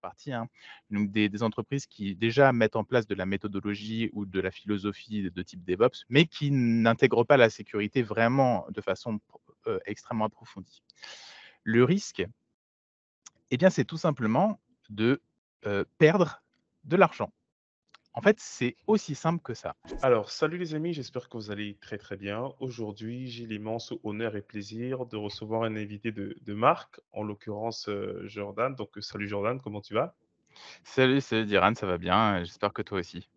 [0.00, 0.48] partie, hein.
[0.90, 5.30] donc des, entreprises qui déjà mettent en place de la méthodologie ou de la philosophie
[5.30, 9.20] de type DevOps, mais qui n'intègrent pas la sécurité vraiment de façon
[9.66, 10.82] euh, extrêmement approfondie.
[11.62, 12.24] Le risque,
[13.50, 15.20] eh bien, c'est tout simplement de
[15.66, 16.42] euh, perdre
[16.84, 17.30] de l'argent.
[18.12, 19.76] En fait, c'est aussi simple que ça.
[20.02, 22.52] Alors, salut les amis, j'espère que vous allez très très bien.
[22.58, 27.88] Aujourd'hui, j'ai l'immense honneur et plaisir de recevoir un invité de, de marque, en l'occurrence
[27.88, 28.74] euh, Jordan.
[28.74, 30.16] Donc, euh, salut Jordan, comment tu vas?
[30.82, 32.42] Salut, salut Diran, ça va bien.
[32.42, 33.28] J'espère que toi aussi.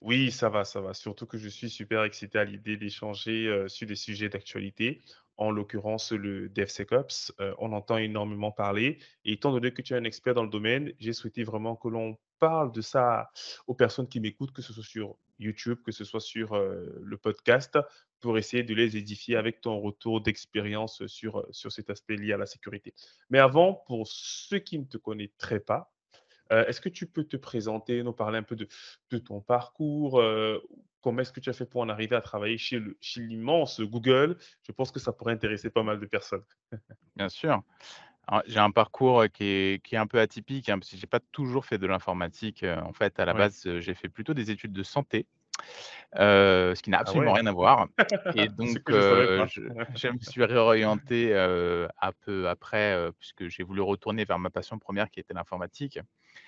[0.00, 0.94] Oui, ça va, ça va.
[0.94, 5.02] Surtout que je suis super excité à l'idée d'échanger euh, sur des sujets d'actualité,
[5.36, 7.32] en l'occurrence le DevSecOps.
[7.40, 8.98] Euh, on entend énormément parler.
[9.26, 11.88] Et étant donné que tu es un expert dans le domaine, j'ai souhaité vraiment que
[11.88, 13.30] l'on parle de ça
[13.66, 17.78] aux personnes qui m'écoutent, que ce soit sur YouTube, que ce soit sur le podcast,
[18.20, 22.38] pour essayer de les édifier avec ton retour d'expérience sur, sur cet aspect lié à
[22.38, 22.94] la sécurité.
[23.28, 25.92] Mais avant, pour ceux qui ne te connaîtraient pas,
[26.50, 28.66] est-ce que tu peux te présenter, nous parler un peu de,
[29.10, 30.22] de ton parcours
[31.06, 33.80] Comment est-ce que tu as fait pour en arriver à travailler chez, le, chez l'immense
[33.80, 34.36] Google?
[34.62, 36.42] Je pense que ça pourrait intéresser pas mal de personnes.
[37.14, 37.62] Bien sûr.
[38.46, 41.06] J'ai un parcours qui est, qui est un peu atypique, hein, parce que je n'ai
[41.06, 42.64] pas toujours fait de l'informatique.
[42.64, 45.26] En fait, à la base, j'ai fait plutôt des études de santé.
[46.14, 47.86] Ce qui n'a Ah absolument ouais, rien à voir
[48.34, 54.50] et donc je me suis réorienté, un peu après, puisque j'ai voulu retourner vers ma
[54.50, 55.98] passion première qui était l'informatique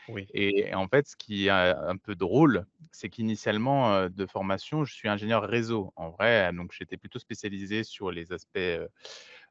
[0.08, 4.94] Oui, et en fait, ce qui est un peu drôle, c'est qu'initialement, de formation, je
[4.94, 8.58] suis ingénieur réseau en vrai, donc j'étais plutôt spécialisé sur les aspects,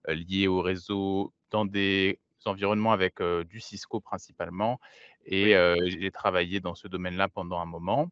[0.07, 4.79] liés au réseau dans des environnements avec, du Cisco principalement
[5.25, 5.53] et
[5.85, 8.09] j'ai travaillé dans ce domaine-là pendant un moment.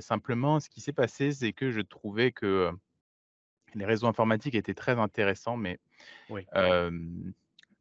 [0.00, 2.70] Simplement, ce qui s'est passé, c'est que je trouvais que,
[3.74, 5.78] les réseaux informatiques étaient très intéressants, mais,
[6.28, 6.46] oui.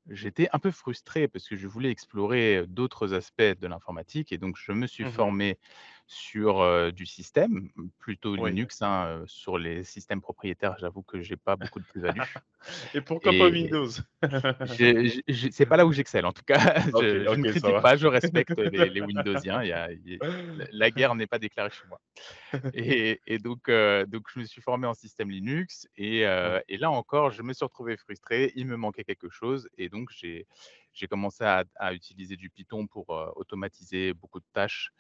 [0.10, 4.58] j'étais un peu frustré parce que je voulais explorer, d'autres aspects de l'informatique et donc
[4.58, 5.12] je me suis Mhm.
[5.12, 5.60] formé
[6.08, 8.50] sur, du système, plutôt Oui.
[8.50, 12.20] Linux, hein, sur les systèmes propriétaires, j'avoue que j'ai pas beaucoup de plus-value
[12.94, 13.90] Et pourquoi pas Windows?
[14.22, 16.76] je je je c'est pas là où j'excelle en tout cas.
[17.02, 19.92] Je je ne ok, ça critique pas, je respecte les les Windowsiens, il y a
[19.92, 20.20] il y a
[20.72, 22.00] la guerre n'est pas déclarée chez moi.
[22.74, 23.70] Et et donc
[24.08, 27.54] donc je me suis formé en système Linux et heu et là encore, je me
[27.54, 28.52] suis retrouvé frustré.
[28.56, 30.46] Il me manquait quelque chose et donc j'ai
[30.94, 34.92] j'ai commencé à à utiliser du Python pour, automatiser beaucoup de tâches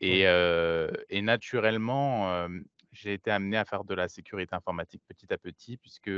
[0.00, 2.48] et naturellement,
[2.92, 6.10] j'ai été amené à faire de la sécurité informatique petit à petit puisque,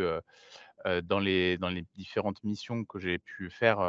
[0.84, 3.80] dans les dans les différentes missions que j'ai pu faire,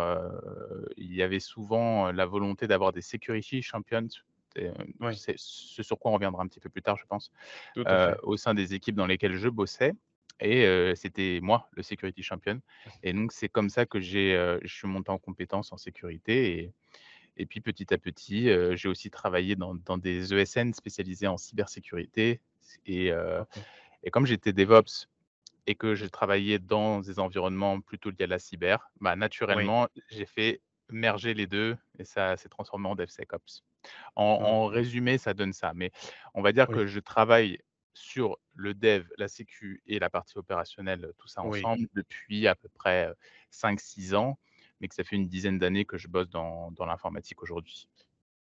[0.97, 4.07] il y avait souvent, la volonté d'avoir des security champions.
[4.53, 7.05] C'est, heu, oui, c'est ce sur quoi on reviendra un petit peu plus tard, je
[7.05, 7.31] pense,
[8.23, 9.93] au sein des équipes dans lesquelles je bossais
[10.41, 12.59] et c'était moi le security champion.
[13.03, 16.73] Et donc c'est comme ça que j'ai, je suis monté en compétences en sécurité et
[17.37, 22.41] et puis petit à petit, j'ai aussi travaillé dans dans des ESN spécialisés en cybersécurité
[22.85, 23.11] et
[24.11, 25.07] comme j'étais DevOps
[25.67, 29.15] et que je travaillais dans des environnements plutôt liés à la cyber, bah,
[29.49, 29.71] Oui.
[29.71, 33.63] naturellement, j'ai fait merger les 2 et ça s'est transformé en DevSecOps.
[34.15, 34.67] En en Ok.
[34.67, 35.91] résumé, ça donne ça, mais
[36.35, 37.59] on va dire que je travaille
[37.93, 41.69] sur le dev, la sécu et la partie opérationnelle, tout ça oui.
[41.69, 43.15] ensemble depuis à peu près, heu,
[43.51, 44.39] 5-6 ans,
[44.81, 47.87] mais que ça fait une dizaine d'années que je bosse dans dans l'informatique aujourd'hui.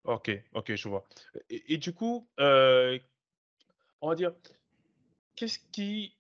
[0.05, 1.07] Ok, ok, je vois.
[1.49, 2.99] Et, du coup, euh,
[4.01, 4.33] on va dire,
[5.37, 6.17] qu'est-ce qui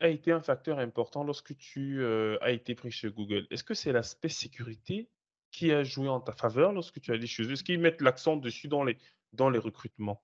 [0.00, 3.46] a été un facteur important lorsque tu euh, as été pris chez Google?
[3.50, 5.08] Est-ce que c'est l'aspect sécurité
[5.52, 7.52] qui a joué en ta faveur lorsque tu es allé chez eux?
[7.52, 8.98] Est-ce qu'ils mettent l'accent dessus dans les,
[9.32, 10.20] dans les recrutements?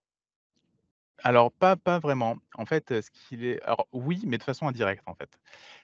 [1.23, 2.39] Alors pas pas vraiment.
[2.57, 5.39] En fait, heu, ce qui les alors oui, mais de façon indirecte, en fait.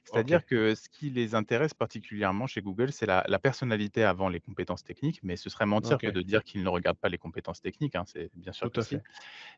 [0.09, 4.29] Ok, C'est-à-dire que ce qui les intéresse particulièrement chez Google, c'est la la personnalité avant
[4.29, 7.09] les compétences techniques, mais ce serait mentir ok, que de dire qu'ils ne regardent pas
[7.09, 8.99] les compétences techniques, hein, c'est bien sûr tout que à si.
[8.99, 9.03] fait.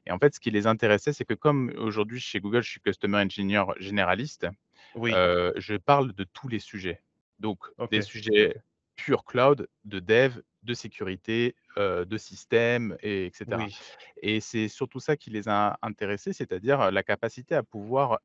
[0.07, 2.81] Et en fait, ce qui les intéressait, c'est que comme aujourd'hui chez Google, je suis
[2.81, 4.47] customer engineer généraliste,
[4.95, 7.03] Oui, heu, je parle de tous les sujets.
[7.39, 8.57] Donc ok, des sujets
[8.97, 13.77] pure cloud, de dev, de sécurité, de système et et oui,
[14.23, 18.21] et c'est surtout ça qui les a intéressés, c'est-à-dire, la capacité à pouvoir,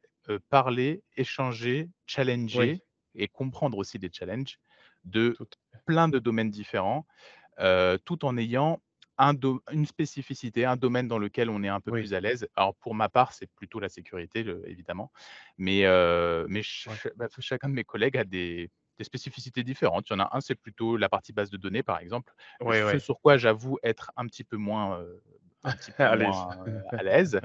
[0.50, 1.90] parler, échanger,
[2.54, 2.82] oui, challenger
[3.16, 4.60] et comprendre aussi des challenges
[5.06, 5.48] de tout,
[5.86, 7.06] plein de domaines différents,
[8.06, 8.82] tout en ayant
[9.20, 9.34] un
[9.72, 12.48] une spécificité, un domaine dans lequel on est un peu plus à l'aise.
[12.56, 15.12] Alors pour ma part, c'est plutôt la sécurité, le évidemment,
[15.58, 15.82] mais
[16.48, 20.10] mais ch oui, ch bah, chacun de mes collègues a des des spécificités différentes.
[20.10, 22.34] Il y en a un, c'est plutôt la partie base de données, par exemple,
[22.72, 25.24] ce sur quoi j'avoue être un petit peu moins, heu,
[25.64, 26.46] un petit peu à l'aise.
[27.04, 27.40] l'aise.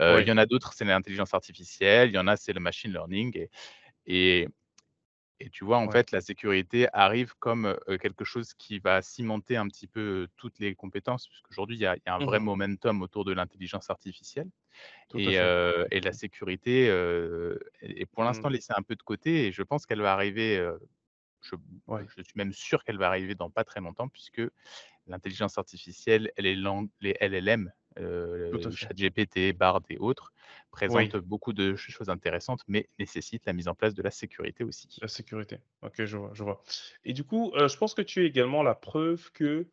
[0.00, 2.60] Heu, il y en a d'autres, c'est l'intelligence artificielle, il y en a, c'est le
[2.60, 3.50] machine learning et
[4.06, 4.48] et
[5.40, 5.90] Et tu vois, en Ouais.
[5.90, 10.74] fait, la sécurité arrive comme, quelque chose qui va cimenter un petit peu, toutes les
[10.74, 13.90] compétences, puisqu'aujourd'hui, il y a il y a un vrai Mmh momentum autour de l'intelligence
[13.90, 14.50] artificielle
[15.14, 16.86] et la sécurité,
[17.80, 18.24] est pour Mmh.
[18.24, 20.56] l'instant laissée un peu de côté et je pense qu'elle va arriver,
[21.40, 21.56] je
[21.86, 24.42] Ouais, je suis même sûr qu'elle va arriver dans pas très longtemps puisque
[25.06, 26.56] l'intelligence artificielle, elle est
[27.00, 27.72] les LLM,
[28.76, 28.76] fait.
[28.76, 30.32] ChatGPT, Bard et autres,
[30.70, 31.16] présentent Oui.
[31.16, 35.02] beaucoup de choses intéressantes, mais nécessitent la mise en place de la sécurité aussi.
[35.02, 35.58] La sécurité.
[35.82, 36.62] OK, je vois, je vois.
[37.04, 39.68] Et du coup, heu, je pense que tu es également la preuve que,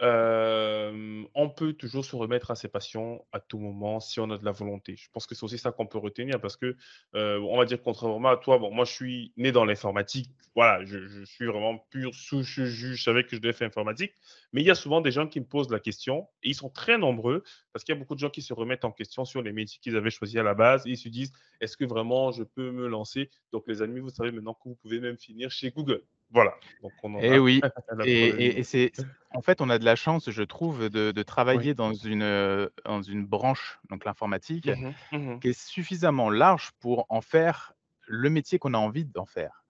[0.00, 4.38] hem, on peut toujours se remettre à ses passions à tout moment si on a
[4.38, 4.94] de la volonté.
[4.94, 6.76] Je pense que c'est aussi ça qu'on peut retenir parce que,
[7.12, 11.08] on va dire contrairement à toi, bon, moi je suis né dans l'informatique, voilà, je
[11.08, 14.12] je suis vraiment pur souche jus, je savais que je devais faire informatique.
[14.52, 16.70] Mais il y a souvent des gens qui me posent la question et ils sont
[16.70, 17.42] très nombreux
[17.72, 19.78] parce qu'il y a beaucoup de gens qui se remettent en question sur les métiers
[19.82, 22.70] qu'ils avaient choisis à la base et ils se disent: «Est-ce que vraiment je peux
[22.72, 26.04] me lancer?» Donc, les amis, vous savez maintenant que vous pouvez même finir chez Google.
[26.30, 27.62] Voilà, donc on en Et a oui
[28.02, 28.92] et et et c'est
[29.30, 31.22] en fait, on a de la chance, je trouve, de de
[31.52, 31.62] Oui.
[31.62, 35.16] travailler dans une, heu, dans une branche, donc l'informatique, Mmh mh.
[35.18, 37.74] Mmh qui est suffisamment large pour en faire
[38.06, 39.64] le métier qu'on a envie d'en faire.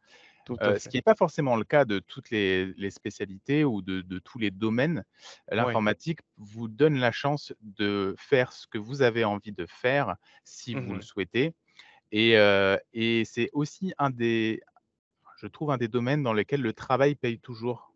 [0.62, 4.00] Heu, ce qui est pas forcément le cas de toutes les les spécialités ou de
[4.02, 5.04] de tous les domaines.
[5.50, 10.74] L'informatique vous donne la chance de faire ce que vous avez envie de faire, si
[10.76, 11.54] vous le Mmh souhaitez
[12.12, 14.60] et heu et c'est aussi un des
[15.40, 17.94] je trouve un des domaines dans lesquels le travail paye toujours.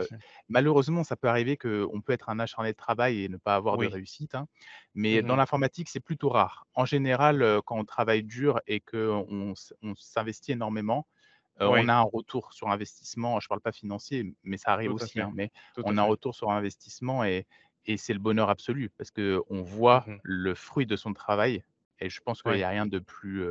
[0.00, 0.22] Fait.
[0.48, 3.78] malheureusement, ça peut arriver qu'on peut être un acharné de travail et ne pas avoir
[3.78, 4.46] de réussite, hein,
[4.94, 6.66] mais dans Mmh l'informatique, c'est plutôt rare.
[6.74, 11.06] En général, quand on travaille dur et qu'on on s'investit énormément,
[11.60, 13.40] heu, on a un retour sur investissement.
[13.40, 16.04] Je ne parle pas financier, mais ça arrive aussi, hein, mais Tout on a un
[16.04, 17.46] retour sur investissement et
[17.86, 21.64] et c'est le bonheur absolu parce qu'on voit Mmh le fruit de son travail
[22.00, 22.58] et je pense qu'il Oui.
[22.58, 23.44] y a rien de plus,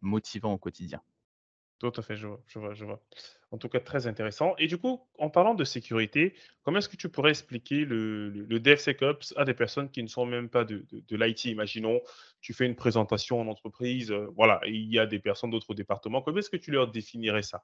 [0.00, 1.02] motivant au quotidien.
[1.78, 3.02] Tout à fait, je vois, je vois, je vois.
[3.50, 4.54] En tout cas, très intéressant.
[4.56, 9.34] Et du coup, en parlant de sécurité, comment est-ce que tu pourrais expliquer le, DevSecOps
[9.36, 12.00] à des personnes qui ne sont même pas de l'IT Imaginons,
[12.40, 15.74] tu fais une présentation en entreprise, euh, voilà, et il y a des personnes d'autres
[15.74, 16.22] départements.
[16.22, 17.62] Comment est-ce que tu leur définirais ça?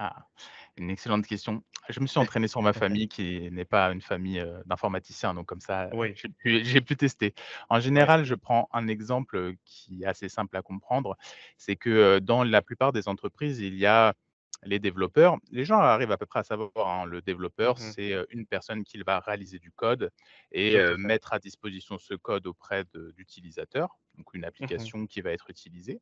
[0.00, 0.28] Ah,
[0.76, 1.64] une excellente question.
[1.88, 5.60] Je me suis entraîné sur ma famille qui n'est pas une famille, d'informaticiens, donc comme
[5.60, 7.34] ça, Oui, j'ai pu j'ai pu tester.
[7.68, 11.16] En général, je prends un exemple, qui est assez simple à comprendre.
[11.56, 14.14] C'est que, dans la plupart des entreprises, il y a
[14.62, 15.38] les développeurs.
[15.50, 17.90] Les gens arrivent à peu près à savoir, hein, le développeur, Mhm.
[17.92, 20.12] c'est, une personne qui va réaliser du code
[20.52, 24.46] et mettre à disposition ce code auprès de d'utilisateurs, donc une Mhm.
[24.46, 26.00] application qui va être utilisée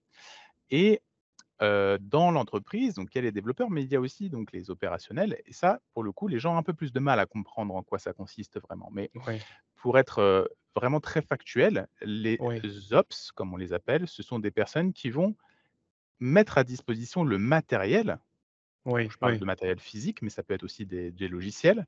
[0.70, 1.00] et
[1.60, 4.70] dans l'entreprise, donc il y a les développeurs, mais il y a aussi donc les
[4.70, 7.26] opérationnels et ça, pour le coup, les gens ont un peu plus de mal à
[7.26, 8.90] comprendre en quoi ça consiste vraiment.
[8.92, 9.10] Mais
[9.76, 12.42] pour être, vraiment très factuel, les
[12.92, 15.36] ops, comme on les appelle, ce sont des personnes qui vont
[16.20, 18.18] mettre à disposition le matériel,
[18.84, 19.40] oui, je parle oui.
[19.40, 21.86] de matériel physique, mais ça peut être aussi des des logiciels,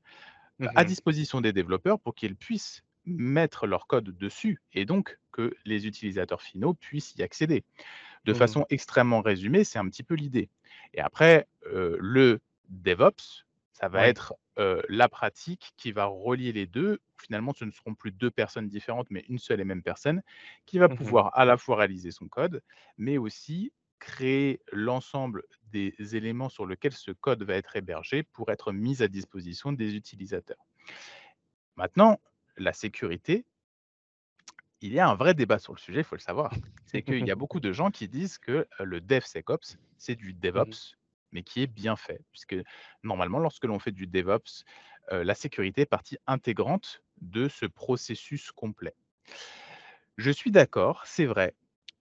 [0.75, 0.85] à Mhm.
[0.85, 6.41] disposition des développeurs pour qu'ils puissent mettre leur code dessus et donc que les utilisateurs
[6.41, 7.63] finaux puissent y accéder.
[8.25, 8.33] De Mhm.
[8.33, 10.49] façon extrêmement résumée, c'est un petit peu l'idée.
[10.93, 12.39] Et après, heu, le
[12.69, 16.99] DevOps, ça va être, heu, la pratique qui va relier les 2.
[17.21, 20.21] Finalement, ce ne seront plus 2 personnes différentes, mais une seule et même personne
[20.65, 20.89] qui va Mhm.
[20.89, 22.61] pouvoir à la fois réaliser son code,
[22.97, 28.71] mais aussi créer l'ensemble des éléments sur lesquels ce code va être hébergé pour être
[28.71, 30.65] mis à disposition des utilisateurs.
[31.75, 32.19] Maintenant,
[32.57, 33.45] la sécurité,
[34.81, 36.59] il y a un vrai débat sur le sujet, il faut le savoir.
[36.85, 40.73] C'est qu'il y a beaucoup de gens qui disent que, le DevSecOps, c'est du Mhm.
[40.73, 40.95] DevOps,
[41.31, 42.21] mais qui est bien fait.
[42.31, 42.55] Puisque
[43.03, 44.63] normalement, lorsque l'on fait du DevOps,
[45.11, 48.95] la sécurité est partie intégrante de ce processus complet.
[50.17, 51.55] Je suis d'accord, c'est vrai.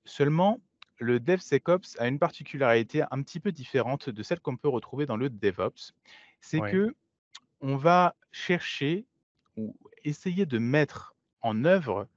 [0.04, 0.60] Seulement,
[0.98, 5.16] le DevSecOps a une particularité un petit peu différente de celle qu'on peut retrouver dans
[5.16, 5.92] le DevOps.
[6.40, 6.78] C'est Oui.
[6.78, 6.94] que
[7.60, 9.06] on va chercher
[9.56, 12.08] ou essayer de mettre en œuvre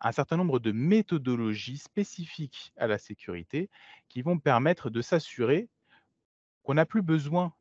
[0.00, 3.70] un certain nombre de méthodologies spécifiques à la sécurité
[4.08, 5.68] qui vont permettre de s'assurer
[6.62, 7.54] qu'on n'a plus besoin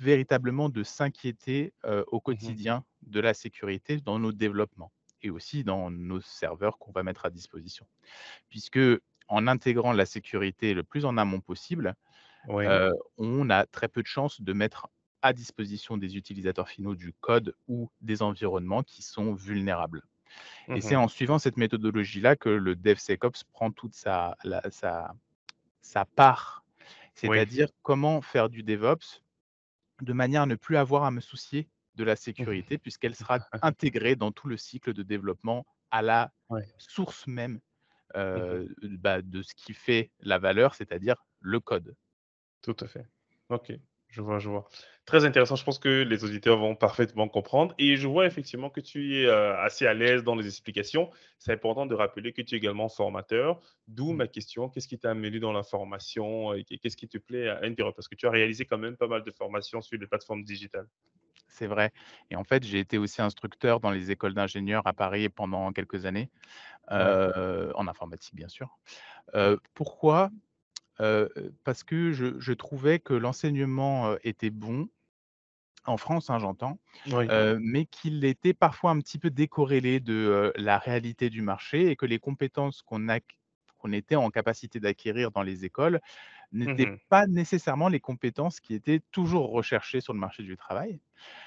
[0.00, 1.72] véritablement de s'inquiéter,
[2.08, 2.56] au Mhm.
[2.60, 7.24] quotidien de la sécurité dans nos développements et aussi dans nos serveurs qu'on va mettre
[7.26, 7.86] à disposition.
[8.50, 8.80] Puisque
[9.28, 11.94] en intégrant la sécurité le plus en amont possible,
[13.18, 14.88] on a très peu de chances de mettre
[15.22, 20.02] à disposition des utilisateurs finaux du code ou des environnements qui sont vulnérables
[20.74, 20.96] et c'est Mhm.
[20.96, 25.14] en suivant cette méthodologie-là que le DevSecOps prend toute sa la sa
[25.82, 26.64] sa part.
[27.22, 27.46] Oui.
[27.46, 29.22] C'est-à-dire comment faire du DevOps
[30.02, 32.66] de manière à ne plus avoir à me soucier de la Mhm.
[32.66, 36.32] sécurité puisqu'elle sera intégrée dans tout le cycle de développement à la
[36.78, 37.60] source même,
[38.34, 41.96] Mmh heu, bah, de ce qui fait la valeur, c'est-à-dire le code.
[42.60, 43.06] Tout à fait.
[43.48, 43.72] OK,
[44.16, 44.68] je vois, je vois.
[45.04, 48.80] Très intéressant, je pense que les auditeurs vont parfaitement comprendre et je vois effectivement que
[48.80, 51.10] tu es, heu, assez à l'aise dans les explications.
[51.38, 54.20] C'est important de rappeler que tu es également formateur, d'où Mmh.
[54.20, 57.48] ma question, qu'est-ce qui t'a amené dans la formation et qu'est qu'est-ce qui te plaît
[57.48, 57.94] à Endeavour?
[57.94, 60.88] Parce que tu as réalisé quand même pas mal de formations sur les plateformes digitales.
[61.48, 61.92] C'est vrai
[62.30, 66.04] et en fait, j'ai été aussi instructeur dans les écoles d'ingénieurs à Paris pendant quelques
[66.04, 66.30] années,
[66.96, 68.78] Ouais, heu, en informatique bien sûr.
[69.34, 70.30] Heu, pourquoi?
[70.98, 74.88] Parce que je je trouvais que l'enseignement, était bon,
[75.84, 77.26] en France, hein, j'entends, Oui.
[77.60, 82.06] mais qu'il était parfois un petit peu décorrélé de, la réalité du marché et que
[82.06, 83.08] les compétences qu'on
[83.92, 86.00] était en capacité d'acquérir dans les écoles
[86.52, 91.00] n'étaient Mmh pas nécessairement les compétences qui étaient toujours recherchées sur le marché du travail.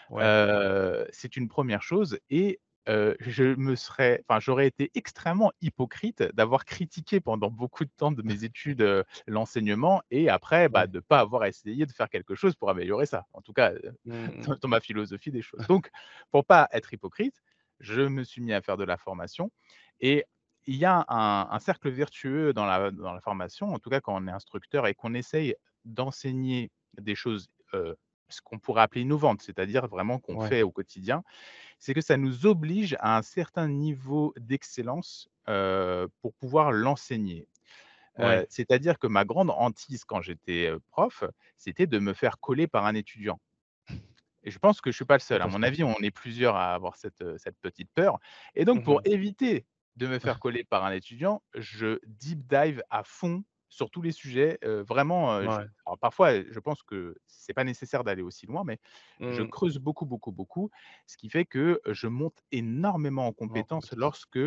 [0.09, 6.23] Ouais, c'est une première chose et heu, je me serais enfin, j'aurais été extrêmement hypocrite
[6.33, 10.97] d'avoir critiqué pendant beaucoup de temps de mes études, heu, l'enseignement et après, bah, de
[10.97, 13.27] ne pas avoir essayé de faire quelque chose pour améliorer ça.
[13.33, 14.49] En tout cas, heu, Mmh mh.
[14.49, 15.65] dans dans ma philosophie des choses.
[15.67, 15.89] Donc
[16.31, 17.35] pour pas être hypocrite,
[17.79, 19.51] je me suis mis à faire de la formation
[19.99, 20.25] et
[20.65, 24.01] il y a un un cercle vertueux dans la dans la formation, en tout cas
[24.01, 25.55] quand on est instructeur et qu'on essaye
[25.85, 27.49] d'enseigner des choses,
[28.29, 31.23] ce qu'on pourrait appeler innovantes, c'est-à-dire vraiment qu'on Ouais, fait au quotidien,
[31.79, 35.29] c'est que ça nous oblige à un certain niveau d'excellence,
[36.21, 37.47] pour pouvoir l'enseigner.
[38.49, 41.23] C'est-à-dire que ma grande hantise quand j'étais, prof,
[41.57, 43.39] c'était de me faire coller par un étudiant.
[44.43, 45.41] Et je pense que je suis pas le seul.
[45.41, 47.23] À mon avis, on est plusieurs à avoir cette,
[47.61, 48.19] petite peur.
[48.55, 52.83] Et donc pour Mmh éviter de me faire coller par un étudiant, je deep dive
[52.89, 57.63] à fond sur tous les sujets, vraiment, je alors parfois, je pense que c'est pas
[57.63, 58.79] nécessaire d'aller aussi loin, mais
[59.27, 59.51] je Mmh.
[59.51, 60.69] creuse beaucoup, beaucoup, beaucoup,
[61.07, 63.95] ce qui fait que je monte énormément en En compétences compétence.
[63.95, 64.39] lorsque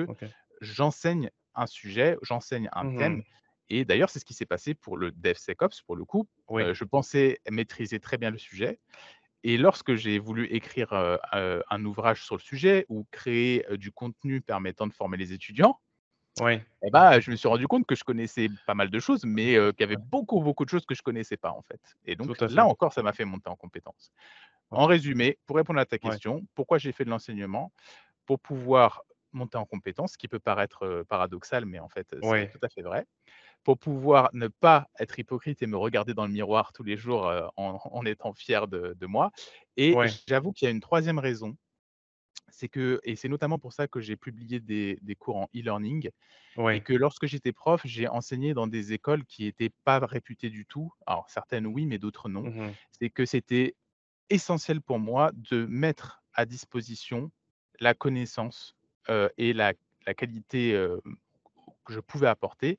[0.61, 4.97] j'enseigne un sujet, j'enseigne un thème Mmh et d'ailleurs, c'est ce qui s'est passé pour
[4.99, 6.29] le DevSecOps, pour le coup.
[6.49, 8.81] Oui, je pensais maîtriser très bien le sujet
[9.45, 10.93] et lorsque j'ai voulu écrire,
[11.33, 15.81] un ouvrage sur le sujet ou créer, du contenu permettant de former les étudiants
[16.85, 19.55] et bah, je me suis rendu compte que je connaissais pas mal de choses, mais
[19.55, 21.81] qu'il y avait beaucoup, beaucoup de choses que je connaissais pas, en fait.
[22.05, 22.67] Et donc là fait.
[22.67, 24.13] encore, ça m'a fait monter en compétences.
[24.71, 27.73] En résumé, pour répondre à ta Ouais, question, pourquoi j'ai fait de l'enseignement?
[28.27, 32.53] Pour pouvoir monter en compétences, ce qui peut paraître, paradoxal, mais en fait, c'est ouais,
[32.53, 33.07] tout à fait vrai.
[33.65, 37.25] Pour pouvoir ne pas être hypocrite et me regarder dans le miroir tous les jours,
[37.57, 39.31] en en étant fier de de moi.
[39.77, 41.57] Et j'avoue qu'il y a une troisième raison,
[42.63, 46.11] c'est que et c'est notamment pour ça que j'ai publié des des cours en e-learning
[46.71, 46.81] et ouais.
[46.81, 50.93] que lorsque j'étais prof, j'ai enseigné dans des écoles qui étaient pas réputées du tout.
[51.07, 52.45] Alors certaines oui, mais d'autres non.
[52.45, 53.75] Mmh C'est que c'était
[54.31, 57.33] essentiel pour moi de mettre à disposition
[57.81, 58.77] la connaissance,
[59.39, 59.75] et la
[60.07, 60.73] la qualité,
[61.85, 62.79] que je pouvais apporter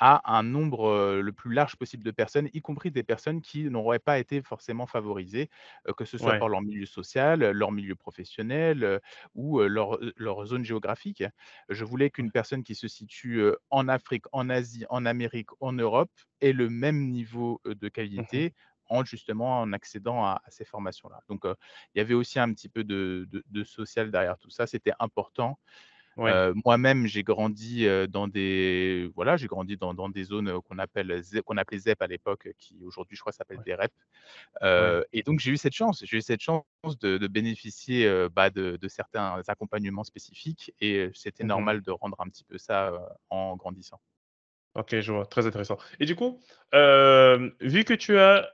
[0.00, 3.98] à un nombre, le plus large possible de personnes, y compris des personnes qui n'auraient
[3.98, 5.50] pas été forcément favorisées,
[5.96, 9.00] que ce soit Ouais, par leur milieu social, leur milieu professionnel,
[9.34, 9.98] ou, leur,
[10.46, 11.24] zone géographique.
[11.68, 16.10] Je voulais qu'une personne qui se situe, en Afrique, en Asie, en Amérique, en Europe
[16.40, 18.54] ait le même niveau, de Mmh qualité
[18.90, 21.20] en justement en accédant à à ces formations-là.
[21.28, 24.66] Donc, il y avait aussi un petit peu de de de social derrière tout ça,
[24.66, 25.58] c'était important
[26.18, 30.48] Ouais, Heu, moi-même, j'ai grandi, heu, dans des voilà, j'ai grandi dans dans des zones,
[30.48, 33.74] heu, qu'on appelle qu'on appelait ZEP à l'époque, qui aujourd'hui, je crois, s'appelle ouais, des
[33.74, 33.92] REP.
[34.76, 34.98] ouais.
[34.98, 36.64] Heu et donc j'ai eu cette chance j'ai eu cette chance
[37.00, 42.16] de de bénéficier, bah, de de certains accompagnements spécifiques et c'était Mmh normal de rendre
[42.20, 42.92] un petit peu ça,
[43.30, 44.00] en grandissant.
[44.74, 45.78] OK, je vois, très intéressant.
[45.98, 46.40] Et du coup,
[46.72, 48.48] vu que tu as,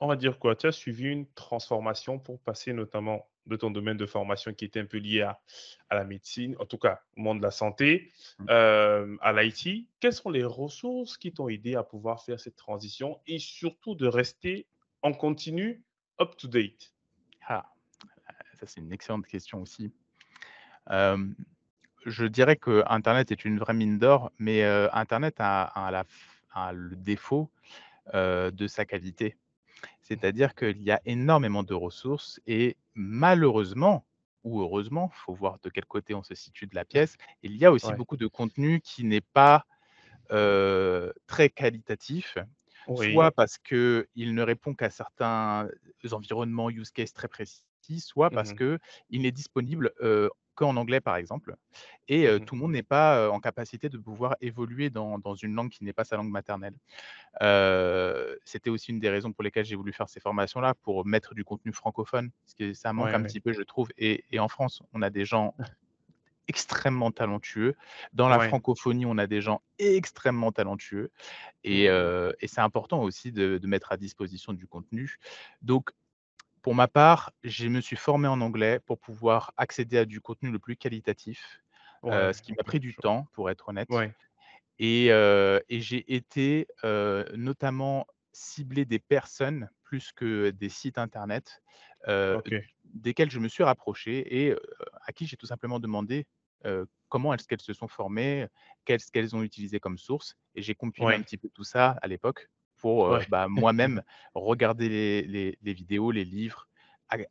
[0.00, 3.96] on va dire quoi, tu as suivi une transformation pour passer notamment de ton domaine
[3.96, 5.40] de formation qui était un peu lié à
[5.88, 8.46] à la médecine, en tout cas au monde de la santé, Mmh.
[8.48, 9.88] hem, à l'IT.
[10.00, 14.06] Quelles sont les ressources qui t'ont aidé à pouvoir faire cette transition et surtout de
[14.06, 14.68] rester
[15.02, 15.84] en continu
[16.20, 16.94] up to date?
[17.46, 17.66] Ah,
[18.54, 19.92] ça, c'est une excellente question aussi.
[22.06, 26.04] Je dirais que Internet est une vraie mine d'or, mais heu, internet a a la
[26.52, 27.50] a le défaut,
[28.14, 29.36] de sa qualité.
[30.02, 34.04] C'est-à-dire qu'il y a énormément de ressources et malheureusement
[34.42, 37.66] ou heureusement, faut voir de quel côté on se situe de la pièce, il y
[37.66, 37.96] a aussi Ouais.
[37.96, 39.66] beaucoup de contenu qui n'est pas,
[41.26, 42.38] très qualitatif,
[42.96, 45.68] soit parce qu'il ne répond qu'à certains
[46.12, 47.64] environnements use case très précis,
[48.00, 48.78] soit parce Mmh qu'il
[49.22, 51.54] n'est disponible, heu, qu'en anglais, par exemple
[52.08, 55.54] et Mmh tout le monde n'est pas, en capacité de pouvoir évoluer dans dans une
[55.54, 56.74] langue qui n'est pas sa langue maternelle.
[58.44, 61.44] C'était aussi une des raisons pour lesquelles j'ai voulu faire ces formations-là, pour mettre du
[61.44, 63.24] contenu francophone, parce que ça manque Ouais, un ouais.
[63.24, 65.54] petit peu, je trouve et et en France, on a des gens
[66.48, 67.76] extrêmement talentueux.
[68.12, 68.40] Dans la Ouais.
[68.40, 71.10] francophonie, on a des gens extrêmement talentueux
[71.64, 75.18] et Mmh et c'est important aussi de de mettre à disposition du contenu.
[75.62, 75.90] Donc
[76.62, 80.50] pour ma part, je me suis formé en anglais pour pouvoir accéder à du contenu
[80.50, 81.60] le plus qualitatif,
[82.06, 83.88] ce qui m'a pris du temps, pour être honnête.
[83.90, 84.14] Ouais.
[84.78, 85.10] et
[85.80, 86.66] j'ai été,
[87.34, 91.62] notamment cibler des personnes plus que des sites internet,
[92.08, 92.70] heu, OK.
[92.84, 94.56] desquels je me suis rapproché et
[95.06, 96.26] à qui j'ai tout simplement demandé,
[97.08, 98.46] comment est-ce qu'elles se sont formées,
[98.84, 100.36] qu'est-ce qu'elles ont utilisé comme source.
[100.54, 102.48] Et j'ai compilé un petit peu tout ça à l'époque
[102.80, 103.26] pour, Ouais.
[103.28, 104.02] bah, moi-même
[104.34, 106.68] regarder les les les vidéos, les livres,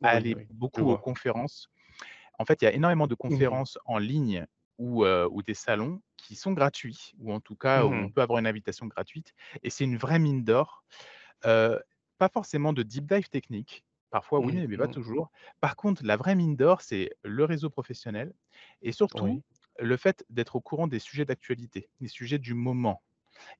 [0.02, 1.70] aller oui, beaucoup aux conférences.
[2.38, 3.60] En fait, il y a énormément de Mmh mh.
[3.60, 4.46] conférences en ligne
[4.78, 8.10] ou ou des salons qui sont gratuits ou en tout cas Mmh où on mh.
[8.10, 10.84] peut avoir une invitation gratuite et c'est une vraie mine d'or.
[12.18, 15.30] Pas forcément de deep dive technique, parfois oui, Mmh mais pas toujours.
[15.60, 18.34] Par contre, la vraie mine d'or, c'est le réseau professionnel
[18.82, 19.42] et surtout Oui.
[19.78, 23.02] le fait d'être au courant des sujets d'actualité, des sujets du moment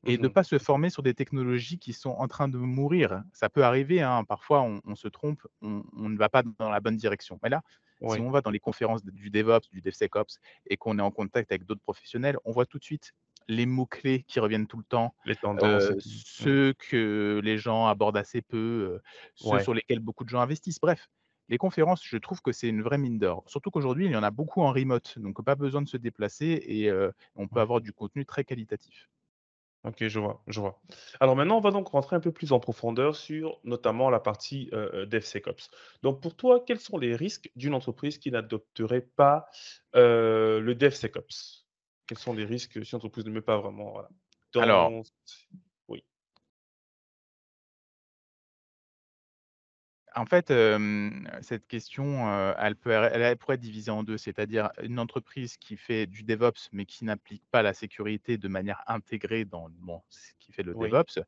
[0.02, 0.30] Mmh et de mh.
[0.30, 3.22] pas se former sur des technologies qui sont en train de mourir.
[3.32, 6.70] Ça peut arriver, hein, parfois on on se trompe, on on ne va pas dans
[6.70, 7.38] la bonne direction.
[7.42, 7.62] Mais là,
[8.06, 11.52] si on va dans les conférences du DevOps, du DevSecOps et qu'on est en contact
[11.52, 13.12] avec d'autres professionnels, on voit tout de suite
[13.48, 16.02] les mots clés qui reviennent tout le temps, Les tendances tout.
[16.38, 16.52] Mmh.
[16.54, 18.56] ceux que les gens abordent assez peu,
[18.98, 19.02] heu,
[19.34, 19.60] ceux Ouais.
[19.60, 20.80] sur lesquels beaucoup de gens investissent.
[20.80, 21.08] Bref,
[21.48, 23.42] les conférences, je trouve que c'est une vraie mine d'or.
[23.48, 26.62] Surtout qu'aujourd'hui, il y en a beaucoup en remote, donc pas besoin de se déplacer
[26.66, 29.08] et heu, on peut avoir Mmh du contenu très qualitatif.
[29.84, 30.82] OK, je vois, je vois.
[31.20, 34.68] Alors maintenant, on va donc rentrer un peu plus en profondeur sur notamment la partie,
[34.74, 35.70] heu heu, DevSecOps.
[36.02, 39.46] Donc pour toi, quels sont les risques d'une entreprise qui n'adopterait pas,
[39.96, 41.66] heu, le DevSecOps?
[42.06, 44.10] Quels sont les risques si l'entreprise ne met pas vraiment, voilà,
[44.58, 45.02] Alors dans
[45.52, 45.60] oui.
[50.16, 50.52] En fait,
[51.42, 55.76] cette question, elle peut elle elle pourrait être divisée en 2, c'est-à-dire une entreprise qui
[55.76, 60.32] fait du DevOps, mais qui n'applique pas la sécurité de manière intégrée dans bon, ce
[60.40, 61.00] qui fait le Oui.
[61.00, 61.20] DevOps,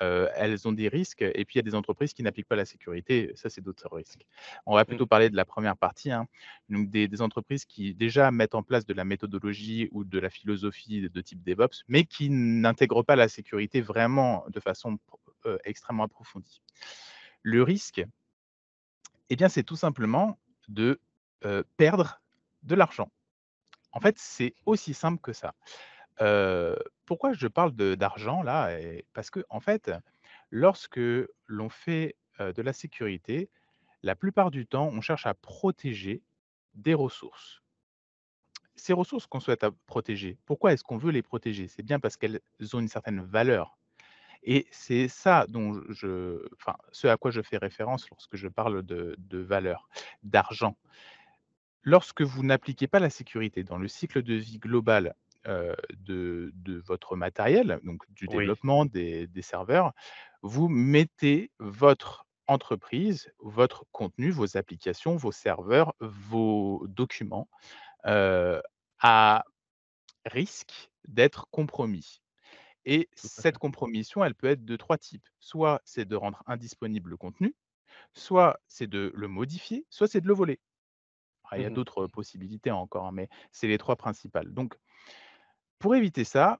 [0.00, 2.64] elles ont des risques et puis il y a des entreprises qui n'appliquent pas la
[2.66, 4.26] sécurité, ça c'est d'autres risques.
[4.66, 5.00] On va Mmh.
[5.00, 6.26] plutôt parler de la première partie, hein,
[6.68, 10.30] donc des des entreprises qui déjà mettent en place de la méthodologie ou de la
[10.30, 14.98] philosophie de type DevOps, mais qui n'intègrent pas la sécurité vraiment de façon
[15.64, 16.62] extrêmement approfondie.
[17.42, 18.04] Le risque
[19.30, 20.38] eh bien, c'est tout simplement
[20.68, 21.00] de,
[21.76, 22.20] perdre
[22.62, 23.10] de l'argent.
[23.92, 25.54] En fait, c'est aussi simple que ça.
[27.06, 28.76] Pourquoi je parle d'argent là?
[29.14, 29.90] Parce qu'en fait,
[30.50, 31.00] lorsque
[31.46, 33.48] l'on fait, de la sécurité,
[34.02, 36.22] la plupart du temps, on cherche à protéger
[36.74, 37.62] des ressources.
[38.76, 41.68] Ces ressources qu'on souhaite protéger, pourquoi est-ce qu'on veut les protéger?
[41.68, 42.40] C'est bien parce qu'elles
[42.72, 43.76] ont une certaine valeur
[44.42, 48.82] et c'est ça dont je enfin, ce à quoi je fais référence lorsque je parle
[48.82, 49.88] de de valeur,
[50.22, 50.76] d'argent.
[51.82, 55.14] Lorsque vous n'appliquez pas la sécurité dans le cycle de vie global,
[55.46, 59.92] de de votre matériel, donc du Oui, développement des des serveurs,
[60.42, 67.48] vous mettez votre entreprise, votre contenu, vos applications, vos serveurs, vos documents,
[68.04, 69.44] à
[70.26, 72.22] risque d'être compromis
[72.84, 75.28] et cette compromission, elle peut être de 3 types.
[75.40, 77.54] Soit c'est de rendre indisponible le contenu,
[78.14, 80.60] soit c'est de le modifier, soit c'est de le voler.
[81.56, 81.80] Il y Mmh a mh.
[81.82, 84.54] d'autres possibilités encore, hein, mais c'est les 3 principales.
[84.54, 84.76] Donc
[85.78, 86.58] pour éviter ça,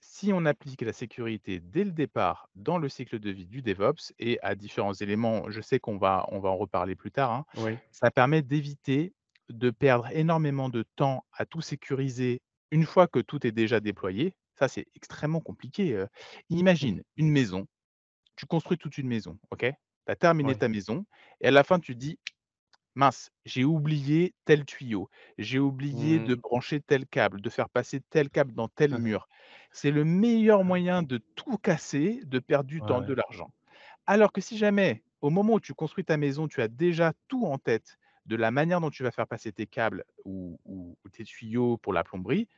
[0.00, 4.12] si on applique la sécurité dès le départ dans le cycle de vie du DevOps
[4.18, 7.44] et à différents éléments, je sais qu'on va on va en reparler plus tard, hein,
[7.54, 9.14] Oui, ça permet d'éviter
[9.48, 14.34] de perdre énormément de temps à tout sécuriser une fois que tout est déjà déployé.
[14.58, 16.04] Ça, c'est extrêmement compliqué.
[16.50, 16.58] Mmh.
[16.58, 17.66] Imagine une maison,
[18.36, 19.60] tu construis toute une maison, OK?
[19.60, 21.06] Tu as terminé ta maison
[21.40, 22.18] et à la fin tu te dis:
[22.94, 26.40] Mince, j'ai oublié tel tuyau, j'ai oublié de Mmh.
[26.42, 29.28] brancher tel câble, de faire passer tel câble dans tel mur.
[29.72, 33.52] C'est le meilleur moyen de tout casser, de perdre du temps, de l'argent.
[34.06, 37.46] Alors que si jamais, au moment où tu construis ta maison, tu as déjà tout
[37.46, 41.08] en tête de la manière dont tu vas faire passer tes câbles ou ou ou
[41.10, 42.48] tes tuyaux pour la plomberie,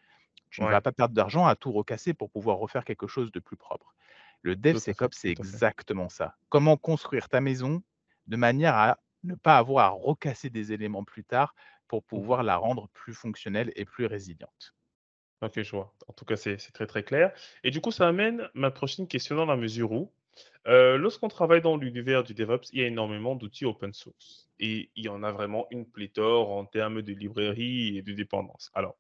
[0.51, 3.41] tu ne vas pas perdre d'argent à tout recasser pour pouvoir refaire quelque chose de
[3.41, 3.95] plus propre.
[4.43, 6.37] Le DevSecOps, c'est exactement ça.
[6.49, 7.83] Comment construire ta maison
[8.27, 11.55] de manière à ne pas avoir à recasser des éléments plus tard
[11.89, 14.75] pour Mmh pouvoir la rendre plus fonctionnelle et plus résiliente?
[15.43, 15.95] OK, je vois.
[16.07, 17.33] En tout cas, c'est très, très clair
[17.65, 20.13] et du coup, ça amène ma prochaine question dans la mesure où,
[20.67, 25.05] lorsqu'on travaille dans l'univers du DevOps, il y a énormément d'outils open source et il
[25.05, 28.71] y en a vraiment une pléthore en termes de librairies et de dépendances.
[28.75, 28.99] Alors,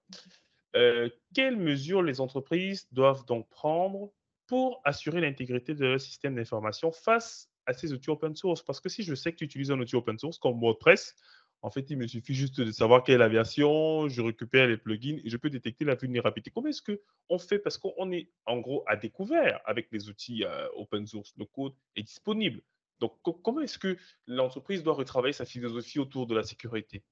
[0.76, 4.12] heu, quelles mesures les entreprises doivent donc prendre
[4.46, 8.62] pour assurer l'intégrité de leur système d'information face à ces outils open source?
[8.62, 11.14] Parce que si je sais que tu utilises un outil open source comme WordPress,
[11.62, 14.78] En fait, il me suffit juste de savoir quelle est la version, je récupère les
[14.78, 16.50] plugins et je peux détecter la vulnérabilité.
[16.50, 17.58] Comment est-ce qu'on fait?
[17.58, 21.34] Parce qu'on est en gros à découvert avec les outils euh, open source.
[21.36, 22.62] Le code est disponible.
[22.98, 27.04] Donc, co- comment est-ce que l'entreprise doit retravailler sa philosophie autour de la sécurité?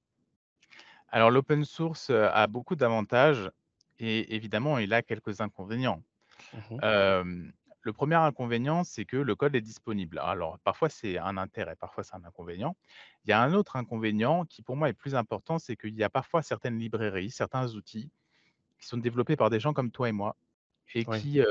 [1.11, 3.49] Alors l'open source, a beaucoup d'avantages
[3.97, 6.03] et évidemment, il a quelques inconvénients.
[6.83, 10.19] Hem, le premier inconvénient, c'est que le code est disponible.
[10.19, 12.75] Alors parfois c'est un intérêt, parfois c'est un inconvénient.
[13.25, 16.03] Il y a un autre inconvénient qui pour moi est plus important, c'est qu'il y
[16.03, 18.11] a parfois certaines librairies, certains outils
[18.79, 20.37] qui sont développés par des gens comme toi et moi
[20.95, 21.19] et Oui.
[21.19, 21.41] qui,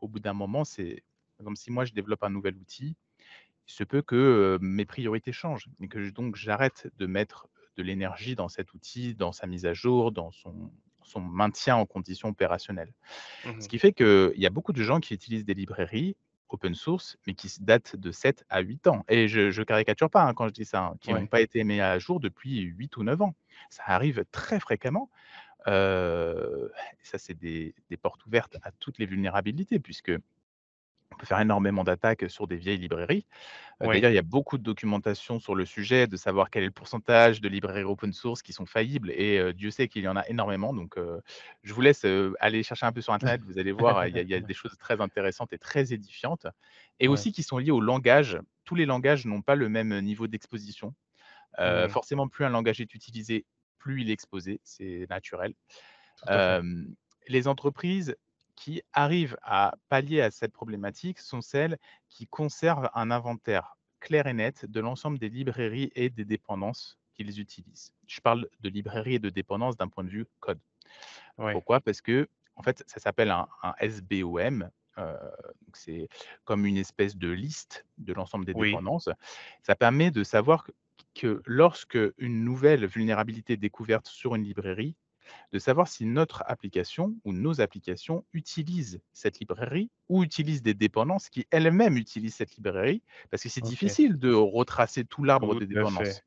[0.00, 1.04] au bout d'un moment, c'est
[1.44, 2.96] comme si moi je développe un nouvel outil,
[3.68, 7.48] il se peut que, mes priorités changent et que donc j'arrête de mettre
[7.80, 10.70] de l'énergie dans cet outil, dans sa mise à jour, dans son
[11.02, 12.92] son maintien en condition opérationnelle.
[13.58, 13.70] Ce Mhm.
[13.70, 16.16] qui fait qu'il y a beaucoup de gens qui utilisent des librairies
[16.50, 20.24] open source, mais qui datent de 7 à 8 ans et je je caricature pas,
[20.24, 22.96] hein, quand je dis ça, hein, qui n'ont pas été mis à jour depuis 8
[22.96, 23.34] ou 9 ans.
[23.70, 25.10] Ça arrive très fréquemment,
[25.68, 30.12] heu, ça c'est des des portes ouvertes à toutes les vulnérabilités puisque
[31.12, 33.26] on peut faire énormément d'attaques sur des vieilles librairies.
[33.82, 34.02] Oui.
[34.02, 36.72] d'ailleurs, il y a beaucoup de documentation sur le sujet, de savoir quel est le
[36.72, 40.26] pourcentage de librairies open source qui sont faillibles et Dieu sait qu'il y en a
[40.28, 40.96] énormément donc
[41.62, 42.06] je vous laisse,
[42.40, 44.40] aller chercher un peu sur internet, vous allez voir, il y a il y a
[44.40, 46.46] des choses très intéressantes et très édifiantes
[47.00, 47.08] et Ouais.
[47.08, 48.38] aussi qui sont liées au langage.
[48.64, 50.94] Tous les langages n'ont pas le même niveau d'exposition.
[51.88, 53.46] Forcément, plus un langage est utilisé,
[53.78, 55.54] plus il est exposé, c'est naturel.
[57.28, 58.16] Les entreprises
[58.60, 61.78] qui arrivent à pallier à cette problématique sont celles
[62.10, 67.40] qui conservent un inventaire clair et net de l'ensemble des librairies et des dépendances qu'ils
[67.40, 67.92] utilisent.
[68.06, 70.60] Je parle de librairies et de dépendances d'un point de vue code.
[71.38, 71.54] Ouais.
[71.54, 71.80] Pourquoi?
[71.80, 76.08] Parce que en fait, ça s'appelle un un SBOM, donc c'est
[76.44, 78.82] comme une espèce de liste de l'ensemble des Oui.
[78.82, 79.08] dépendances.
[79.62, 80.72] Ça permet de savoir que
[81.14, 84.96] que lorsque une nouvelle vulnérabilité est découverte sur une librairie,
[85.52, 91.28] de savoir si notre application ou nos applications utilisent cette librairie ou utilisent des dépendances
[91.30, 96.22] qui elles-mêmes utilisent cette librairie, parce que c'est difficile de retracer tout l'arbre des dépendances.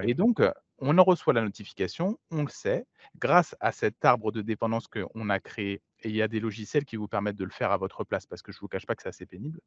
[0.00, 2.86] Et donc, heu, on en reçoit la notification, on le sait,
[3.16, 6.84] grâce à cet arbre de dépendance qu'on a créé et il y a des logiciels
[6.84, 8.86] qui vous permettent de le faire à votre place parce que je ne vous cache
[8.86, 9.60] pas que c'est assez pénible,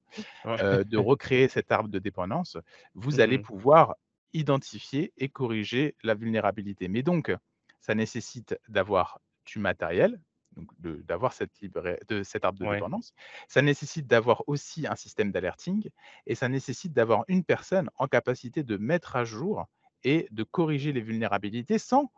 [0.44, 0.62] Ouais.
[0.62, 2.58] heu, de recréer cet arbre de dépendance,
[2.96, 3.42] vous allez Mhm.
[3.42, 3.96] pouvoir
[4.34, 6.88] identifier et corriger la vulnérabilité.
[6.88, 7.34] Mais donc,
[7.82, 10.22] ça nécessite d'avoir du matériel,
[10.56, 12.68] donc d'avoir cette libra de cet arbre de Ouais.
[12.68, 13.14] dépendance.
[13.48, 15.90] Ça nécessite d'avoir aussi un système d'alerting
[16.28, 19.66] et ça nécessite d'avoir une personne en capacité de mettre à jour
[20.04, 22.12] et de corriger les vulnérabilités sans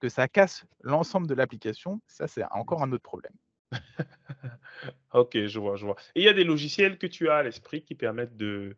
[0.00, 2.00] que ça casse l'ensemble de l'application.
[2.08, 3.34] Ça, c'est encore un autre problème.
[5.12, 5.96] OK, je vois, je vois.
[6.14, 8.76] Et il y a des logiciels que tu as à l'esprit qui permettent de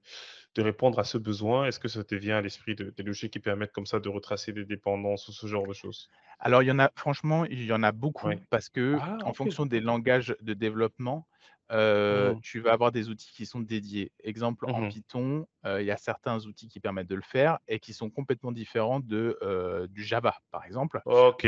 [0.55, 1.67] de répondre à ce besoin?
[1.67, 4.09] Est-ce que ça te vient à l'esprit de des logiciels qui permettent comme ça de
[4.09, 6.11] retracer des dépendances ou ce genre de choses?
[6.39, 8.41] Alors, il y en a franchement, il y en a beaucoup Ouais.
[8.51, 11.27] parce que Ah en fonction des langages de développement,
[11.73, 12.41] heu, Mmh.
[12.43, 14.13] tu vas avoir des outils qui sont dédiés.
[14.25, 17.59] Exemple, en Mmh Python, heu, il y a certains outils qui permettent de le faire
[17.69, 21.03] et qui sont complètement différents de, heu, du Java, par exemple.
[21.05, 21.47] OK,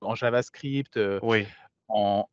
[0.00, 1.54] en JavaScript, Oui.
[1.88, 2.26] en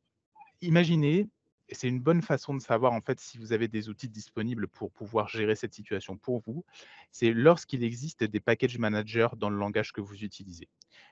[0.61, 1.29] Imaginez,
[1.69, 4.67] et c'est une bonne façon de savoir en fait si vous avez des outils disponibles
[4.67, 6.65] pour pouvoir gérer cette situation pour vous,
[7.11, 10.67] c'est lorsqu'il existe des package managers dans le langage que vous utilisez.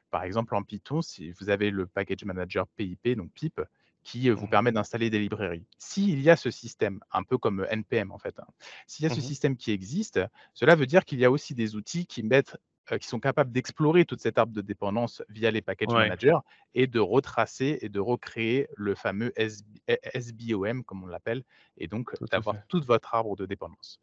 [0.09, 3.61] Par exemple, en Python, si vous avez le package manager PIP, donc PIP,
[4.03, 5.65] qui euh, vous Mmh permet d'installer des librairies.
[5.77, 8.47] S'il y a ce système, un peu comme NPM en fait, hein,
[8.87, 10.19] s'il y a ce Mmh système qui existe,
[10.53, 12.57] cela veut dire qu'il y a aussi des outils qui mettent
[12.91, 16.37] heu, qui sont capables d'explorer toute cette arbre de dépendance via les package Ouais, managers
[16.73, 21.43] et de retracer et de recréer le fameux SB eh, SBOM comme on l'appelle
[21.77, 23.99] et donc tout d'avoir toute votre arbre de dépendance.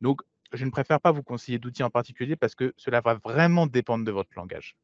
[0.00, 0.22] Donc
[0.52, 4.04] je ne préfère pas vous conseiller d'outils en particulier parce que cela va vraiment dépendre
[4.04, 4.76] de votre langage.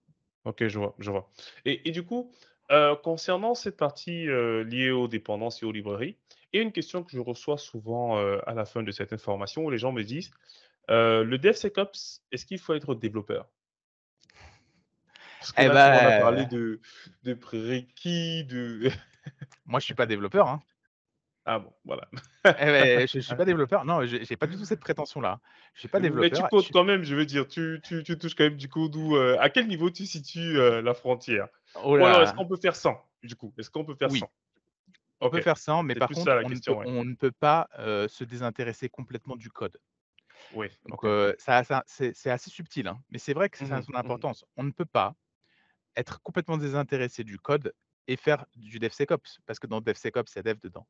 [0.44, 1.30] OK, je vois, je vois.
[1.64, 2.32] Et et du coup,
[2.70, 6.18] heu, concernant cette partie, heu, liée aux dépendances et aux librairies,
[6.52, 9.64] il y a une question que je reçois souvent, à la fin de cette information
[9.64, 10.30] où les gens me disent,
[10.90, 13.48] heu: «Le DevSecOps, est-ce qu'il faut être développeur?»
[15.38, 16.80] Parce que Eh là, tu m'en as parlé ben, de
[17.24, 18.88] de prérequis, de
[19.66, 20.62] moi je suis pas développeur, hein.
[21.44, 22.08] ah bon, voilà.
[22.58, 23.84] Eh je suis pas développeur.
[23.84, 25.40] Non, j'ai j'ai pas du tout cette prétention-là.
[25.74, 26.50] Je suis pas Mais tu développeur.
[26.54, 29.38] Je quand même, je veux dire, tu tu tu touches quand même du code heu,
[29.40, 31.48] à quel niveau tu situes, la frontière?
[31.74, 33.52] oh Ou alors est-ce qu'on peut faire sans, du coup?
[33.58, 34.20] Est-ce qu'on peut faire Oui.
[34.20, 34.30] sans?
[35.20, 36.86] On peut faire ça, mais c'est par ça contre, la on ne peut question, ouais.
[36.86, 37.68] on ne peut pas,
[38.08, 39.78] se désintéresser complètement du code.
[40.52, 41.00] Oui, Donc,
[41.38, 44.08] ça ça c'est assez subtil, hein, mais c'est vrai que ça a Mmh son mh.
[44.08, 44.44] Mmh importance.
[44.56, 45.14] On ne peut pas
[45.96, 47.74] être complètement désintéressé du code
[48.08, 50.88] et faire du DevSecOps, parce que dans DevSecOps, il y a dev dedans.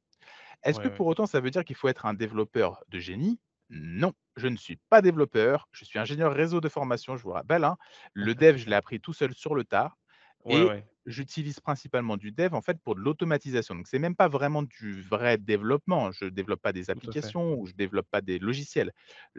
[0.65, 0.91] Est-ce que ouais.
[0.91, 3.41] pour autant, ça veut dire qu'il faut être un développeur de génie?
[3.71, 7.65] Non, je ne suis pas développeur, je suis ingénieur réseau de formation, je vous rappelle,
[7.65, 7.77] hein.
[8.13, 9.99] Le dev, je l'ai appris tout seul sur le tard
[10.45, 10.75] Ouais, et.
[11.07, 13.75] J'utilise principalement du dev, en fait, pour de l'automatisation.
[13.75, 16.11] Donc c'est même pas vraiment du vrai développement.
[16.13, 18.93] Je développe pas des applications ou je développe pas des logiciels.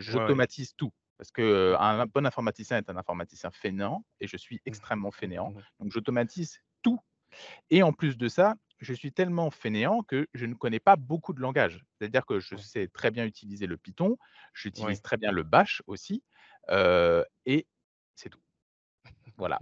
[0.10, 0.38] Ouais, ouais.
[0.38, 4.84] J'automatise tout parce que, un bon informaticien est un informaticien fainéant et je suis Mmh.
[4.84, 5.54] extrêmement fainéant.
[5.80, 7.00] Donc j'automatise tout
[7.72, 11.34] et en plus de ça, je suis tellement fainéant que je ne connais pas beaucoup
[11.34, 11.86] de langages.
[12.00, 12.64] C'est-à-dire que je Ouais.
[12.64, 14.18] sais très bien utiliser le Python,
[14.54, 16.24] j'utilise très bien le bash aussi,
[16.72, 17.68] et
[18.16, 18.42] c'est tout.
[19.38, 19.62] Voilà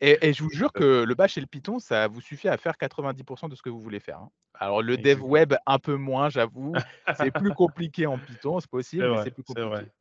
[0.00, 2.56] et et je vous jure que le bash et le Python, ça vous suffit à
[2.56, 4.30] faire 90% de ce que vous voulez faire, hein.
[4.54, 6.82] Alors le dev web, un peu moins, j'avoue.
[7.12, 9.92] C'est plus compliqué en Python, c'est possible, mais c'est vrai, plus compliqué.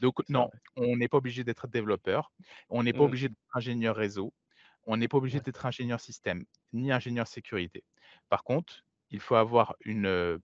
[0.00, 2.32] Donc non, on n'est pas obligé d'être développeur,
[2.70, 3.06] on n'est pas Mmh.
[3.06, 4.34] obligé d'être ingénieur réseau,
[4.84, 7.84] on n'est pas obligé d'être ingénieur système, ni ingénieur sécurité.
[8.30, 10.40] Par contre, il faut avoir une,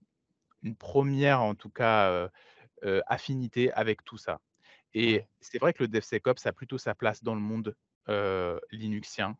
[0.62, 2.30] une 1re en tout cas, heu
[2.84, 4.40] heu, affinité avec tout ça
[4.94, 7.76] et c'est vrai que le DevSecOps a plutôt sa place dans le monde,
[8.08, 9.36] heu, linuxien.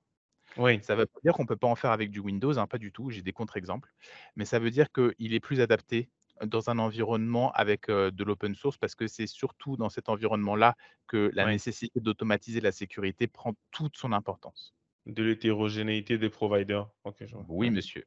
[0.57, 0.83] Oui.
[0.83, 2.93] Ça veut pas dire qu'on peut pas en faire avec du Windows, hein, pas du
[2.93, 3.91] tout, j'ai des contre-exemples,
[4.37, 6.11] mais ça veut dire qu'il est plus adapté
[6.45, 10.77] dans un environnement avec, heu, de l'open source parce que c'est surtout dans cet environnement-là
[11.07, 14.73] que la nécessité d'automatiser la sécurité prend toute son importance.
[15.07, 16.91] De l'hétérogénéité des providers.
[17.05, 17.47] OK, je vois.
[17.49, 18.05] Oui, monsieur.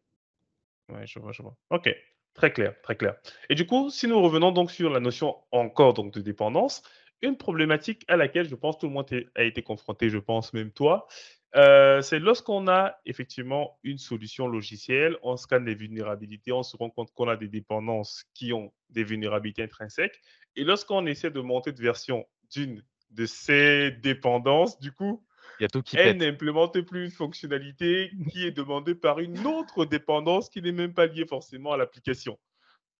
[0.90, 1.58] Ouais, je vois, je vois.
[1.72, 1.90] OK,
[2.34, 3.16] très clair, très clair
[3.50, 6.84] et du coup, si nous revenons donc sur la notion encore donc de dépendance,
[7.22, 10.72] une problématique à laquelle je pense tout le monde a été confronté, je pense même
[10.72, 11.08] toi,
[11.56, 16.90] heu, c'est lorsqu'on a effectivement une solution logicielle, on scanne les vulnérabilités, on se rend
[16.90, 20.20] compte qu'on a des dépendances qui ont des vulnérabilités intrinsèques
[20.56, 25.26] et lorsqu'on essaie de monter de version d'une de ces dépendances, du coup,
[25.60, 29.46] Il y a tout qui elle n'implémente plus une fonctionnalité qui est demandée par une
[29.48, 32.40] autre dépendance qui n'est même pas liée forcément à l'application.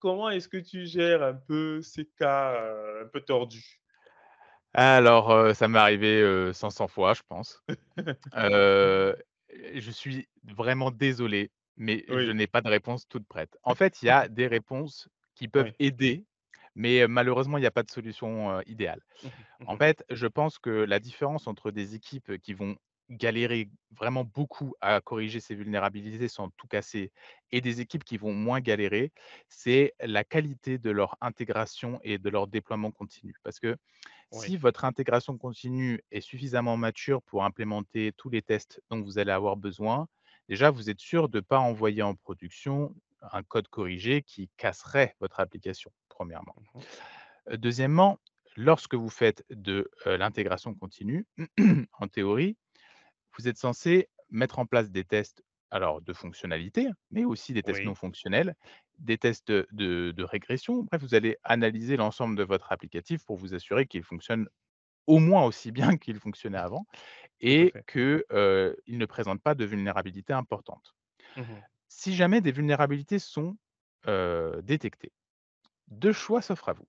[0.00, 3.80] Comment est-ce que tu gères un peu ces cas, heu, un peu tordus?
[4.76, 7.62] Alors, heu, ça m'est arrivé, heu, 500 fois, je pense.
[8.36, 9.16] Heu,
[9.74, 13.56] je suis vraiment désolé, mais je n'ai pas de réponse toute prête.
[13.64, 15.76] En fait, il y a des réponses qui peuvent Oui.
[15.78, 16.26] aider,
[16.74, 19.02] mais heu, malheureusement, il y a pas de solution, idéale.
[19.22, 19.44] Mmh mh.
[19.58, 22.76] Mmh En fait, je pense que la différence entre des équipes qui vont
[23.10, 27.12] galérer vraiment beaucoup à corriger ces vulnérabilités sans tout casser
[27.52, 29.12] et des équipes qui vont moins galérer,
[29.48, 33.34] c'est la qualité de leur intégration et de leur déploiement continu.
[33.44, 33.76] Parce que
[34.30, 39.32] si votre intégration continue est suffisamment mature pour implémenter tous les tests dont vous allez
[39.32, 40.08] avoir besoin,
[40.48, 42.94] déjà, vous êtes sûr de pas envoyer en production
[43.32, 46.56] un code corrigé qui casserait votre application, 1°.
[46.56, 46.86] Mmh mh.
[47.50, 48.18] Heu, 2°,
[48.56, 51.26] lorsque vous faites de, heu, l'intégration continue,
[52.00, 52.56] en théorie,
[53.38, 57.84] vous êtes censé mettre en place des tests, alors de fonctionnalités, mais aussi des tests
[57.84, 58.54] non fonctionnels,
[58.98, 59.66] des tests, de
[60.12, 60.82] de régression.
[60.84, 64.48] Bref, vous allez analyser l'ensemble de votre applicatif pour vous assurer qu'il fonctionne
[65.06, 66.86] au moins aussi bien qu'il fonctionnait avant
[67.40, 67.86] et fait.
[67.86, 70.94] que, heu, il ne présente pas de vulnérabilité importante.
[71.36, 71.66] Mmh mh.
[71.88, 73.56] Si jamais des vulnérabilités sont,
[74.06, 75.12] heu, détectées,
[75.88, 76.88] 2 choix s'offrent à vous.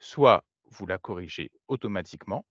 [0.00, 2.46] Soit vous la corrigez automatiquement.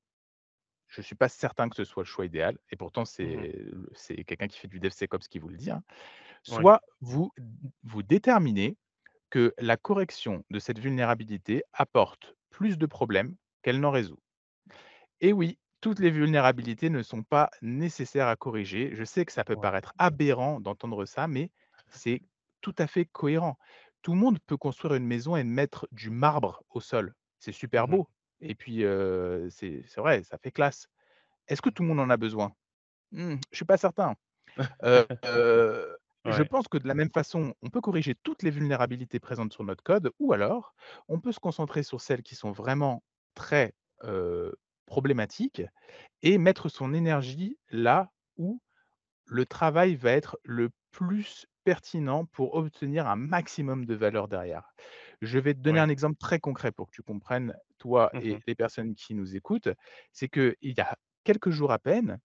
[0.96, 3.46] Je suis pas certain que ce soit le choix idéal et pourtant Mmh mh.
[3.94, 5.84] c'est quelqu'un qui fait du DevSecOps qui vous le dit, hein.
[6.48, 6.70] Oui.
[6.70, 7.32] Soit vous
[7.84, 8.78] vous déterminez
[9.32, 14.20] que la correction de cette vulnérabilité apporte plus de problèmes qu'elle n'en résout.
[15.22, 18.92] Et oui, toutes les vulnérabilités ne sont pas nécessaires à corriger.
[18.96, 19.58] Je sais que ça peut Ouais.
[19.58, 21.52] paraître aberrant d'entendre ça, mais
[21.90, 22.22] c'est
[22.62, 23.58] tout à fait cohérent.
[24.02, 27.14] Tout le monde peut construire une maison et mettre du marbre au sol.
[27.40, 27.98] C'est super Mmh mh.
[27.98, 28.10] beau
[28.46, 28.82] et puis,
[29.52, 30.88] c'est c'est vrai, ça fait classe.
[31.50, 32.54] Est-ce que tout le monde en a besoin?
[33.12, 34.16] Mmh, je suis pas certain.
[36.28, 36.44] Je Ouais.
[36.44, 39.84] pense que de la même façon, on peut corriger toutes les vulnérabilités présentes sur notre
[39.84, 40.74] code ou alors
[41.08, 43.04] on peut se concentrer sur celles qui sont vraiment
[43.36, 43.74] très,
[44.86, 45.62] problématiques
[46.24, 48.62] et mettre son énergie là où
[49.26, 54.74] le travail va être le plus pertinent pour obtenir un maximum de valeur derrière.
[55.22, 55.82] Je vais te donner Ouais.
[55.82, 59.36] un exemple très concret pour que tu comprennes, toi Mmh et les personnes qui nous
[59.36, 59.70] écoutent.
[60.14, 62.20] C'est qu'il y a quelques jours à peine,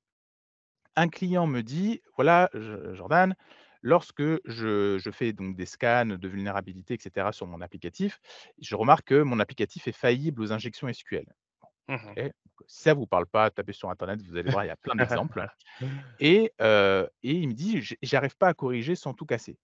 [0.97, 3.35] un client me dit: «Voilà, Jordan,
[3.83, 8.21] lorsque je je fais donc des scans de vulnérabilité et cetera sur mon applicatif,
[8.61, 11.27] je remarque que mon applicatif est faillible aux injections SQL».
[11.89, 12.17] Mmh
[12.67, 14.97] si ça vous parle pas, tapez sur internet, vous allez voir, il y a plein
[14.97, 15.43] d'exemples
[16.19, 19.59] et heu et il me dit: «J j'arrive pas à corriger sans tout casser»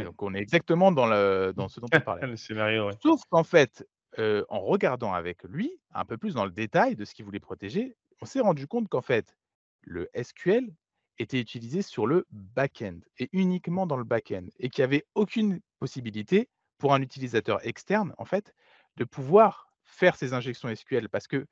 [0.00, 2.26] donc on est exactement dans le dans ce dont on parlait.
[2.28, 2.94] Le scénario, ouais.
[3.02, 3.86] Sauf qu'en fait,
[4.18, 7.40] heu, en regardant avec lui, un peu plus dans le détail de ce qu'il voulait
[7.40, 9.36] protéger, on s'est rendu compte qu'en fait,
[9.82, 10.74] le SQL
[11.18, 15.60] était utilisé sur le back-end et uniquement dans le back-end et qu'il y avait aucune
[15.80, 18.54] possibilité pour un utilisateur externe, en fait,
[18.96, 21.46] de pouvoir faire ces injections SQL parce que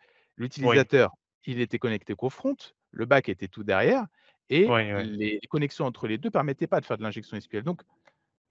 [0.63, 1.13] Oui, l'utilisateur,
[1.45, 2.57] il était connecté qu'au front,
[2.91, 4.07] le back était tout derrière
[4.51, 5.11] et oui, oui.
[5.15, 7.65] les connexions entre les 2 ne permettaient pas de faire de l'injection SQL.
[7.65, 7.83] Donc,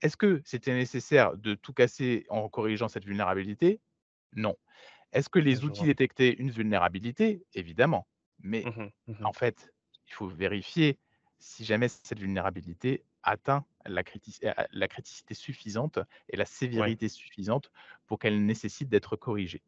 [0.02, 3.82] est-ce que c'était nécessaire de tout casser en corrigeant cette vulnérabilité?
[4.36, 4.56] Non.
[5.13, 7.45] Est-ce que les outils détectaient une vulnérabilité?
[7.54, 8.08] Évidemment.
[8.39, 9.30] Mais Mhm, mhm.
[9.30, 9.71] en fait,
[10.08, 10.99] il faut vérifier
[11.39, 14.04] si jamais cette vulnérabilité atteint la
[14.71, 15.99] la criticité suffisante
[16.30, 17.71] et la Ouais, sévérité suffisante
[18.08, 19.63] pour qu'elle nécessite d'être corrigée.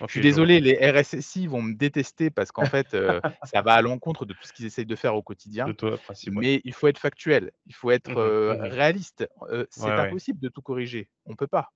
[0.00, 3.74] Je suis je désolé, les RSSI vont me détester parce qu'en fait, heu, ça va
[3.74, 6.34] à l'encontre de tout ce qu'ils essayent de faire au De quotidien, toi, le principe,
[6.34, 6.40] ouais.
[6.40, 8.72] mais il faut être factuel, il faut être, mhm.
[8.72, 9.28] réaliste.
[9.40, 9.92] Ouais, c'est ouais.
[9.92, 11.08] impossible de tout corriger.
[11.26, 11.72] On peut pas,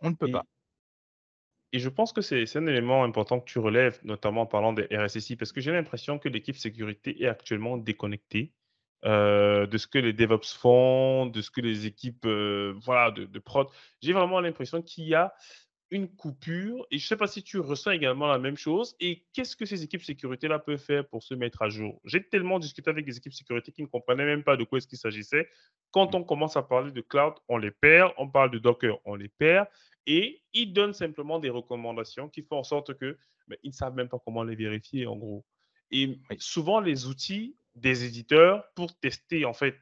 [0.00, 0.44] on ne peut pas.
[1.72, 4.46] Et Et je pense que c'est c'est un élément important que tu relèves, notamment en
[4.46, 8.52] parlant des RSSI, parce que j'ai l'impression que l'équipe sécurité est actuellement déconnectée
[9.04, 13.24] euh, de ce que les DevOps font, de ce que les équipes euh, voilà, de,
[13.24, 13.68] de prod.
[14.00, 15.34] J'ai vraiment l'impression qu'il y a
[15.90, 19.24] une coupure et je ne sais pas si tu ressens également la même chose et
[19.32, 22.00] qu'est-ce que ces équipes sécurité-là peuvent faire pour se mettre à jour?
[22.04, 24.88] J'ai tellement discuté avec des équipes sécurité qui ne comprenaient même pas de quoi est-ce
[24.88, 25.48] qu'il s'agissait.
[25.92, 26.16] Quand Mmh.
[26.16, 29.28] on commence à parler de cloud, on les perd, on parle de Docker, on les
[29.28, 29.68] perd
[30.06, 33.16] et ils donnent simplement des recommandations qui font en sorte que
[33.62, 35.46] ils ne savent même pas comment les vérifier en gros.
[35.90, 39.76] Et souvent les outils des éditeurs pour tester en fait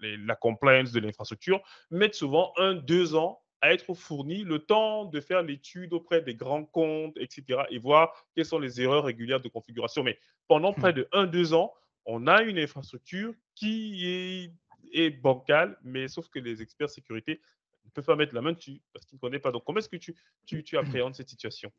[0.00, 5.04] les- la compliance de l'infrastructure mettent souvent un, deux ans à être fournis, le temps
[5.04, 9.40] de faire l'étude auprès des grands comptes, etc., et voir quelles sont les erreurs régulières
[9.40, 10.02] de configuration.
[10.02, 10.18] Mais
[10.48, 11.72] pendant près de un, deux ans,
[12.06, 14.52] on a une infrastructure qui est,
[14.92, 17.40] est bancale, mais sauf que les experts sécurité
[17.84, 19.52] ne peuvent pas mettre la main dessus parce qu'ils ne connaissent pas.
[19.52, 20.14] Donc, comment est-ce que tu,
[20.46, 21.70] tu, tu appréhendes cette situation?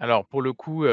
[0.00, 0.84] Alors pour le coup,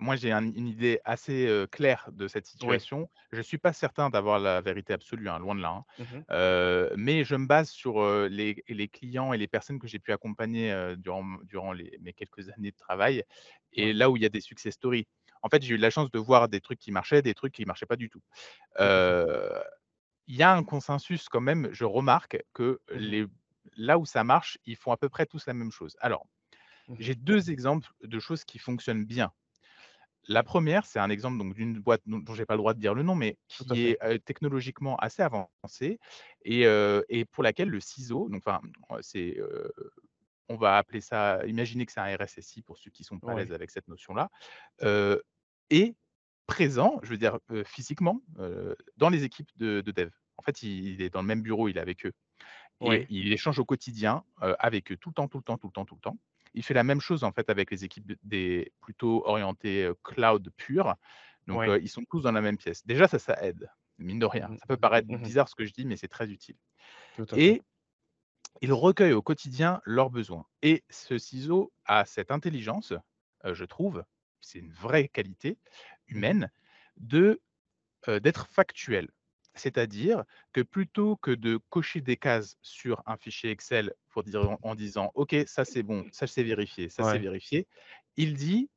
[0.00, 2.84] moi j'ai un une idée assez, claire de cette Oui.
[2.86, 3.10] situation.
[3.32, 5.84] Je ne suis pas certain d'avoir la vérité absolue, hein, loin de là, hein.
[5.98, 6.24] Mhm.
[6.30, 10.12] Heu, mais je me base sur, les les clients et les personnes que j'ai pu
[10.12, 13.24] accompagner, durant m durant les mes quelques années de travail
[13.72, 15.08] et Ouais, là où il y a des success stories.
[15.42, 17.64] En fait, j'ai eu la chance de voir des trucs qui marchaient, des trucs qui
[17.64, 18.22] marchaient pas du tout.
[18.80, 19.14] tout à fait.
[19.20, 19.62] Heu,
[20.28, 23.14] il y a un consensus quand même, je remarque que Mhm.
[23.14, 23.26] les
[23.76, 25.96] là où ça marche, ils font à peu près tous la même chose.
[26.00, 26.26] Alors.
[26.98, 29.32] J'ai 2 exemples de choses qui fonctionnent bien.
[30.26, 32.80] La première, c'est un exemple donc d'une boîte dont dont j'ai pas le droit de
[32.80, 35.98] dire le nom, mais qui est, technologiquement assez avancée
[36.44, 38.60] et pour laquelle le ciseau donc enfin,
[39.02, 39.38] c'est,
[40.48, 43.34] on va appeler ça imaginer que c'est un RSSI pour ceux qui sont pas à
[43.34, 44.30] l'aise avec cette notion-là,
[45.70, 45.94] est
[46.46, 48.22] présent, je veux dire, physiquement,
[48.96, 50.10] dans les équipes de de dev.
[50.38, 52.12] En fait, il il est dans le même bureau, il est avec eux.
[52.80, 54.24] Et il échange au quotidien,
[54.58, 56.18] avec eux tout le temps, tout le temps, tout le temps, tout le temps.
[56.54, 60.50] Il fait la même chose en fait avec les équipes de des plutôt orientées, cloud
[60.56, 60.94] pur.
[61.46, 62.86] Donc, ils sont tous dans la même pièce.
[62.86, 64.48] Déjà ça, ça aide, mine de rien.
[64.48, 64.56] Mhm.
[64.56, 65.18] Ça peut paraître Mhm.
[65.22, 66.56] bizarre ce que je dis, mais c'est très utile.
[67.34, 67.62] Et
[68.62, 70.46] ils recueillent au quotidien leurs besoins.
[70.62, 72.92] Et ce ciseau a cette intelligence,
[73.44, 74.04] je trouve,
[74.40, 75.58] c'est une vraie qualité
[76.08, 76.50] humaine,
[76.96, 77.40] de
[78.08, 79.10] d'être factuel.
[79.56, 84.58] C'est-à-dire que plutôt que de cocher des cases sur un fichier Excel pour dire en
[84.62, 87.68] en disant: «OK, ça c'est bon, ça c'est vérifié, ça c'est vérifié»,
[88.16, 88.70] il dit: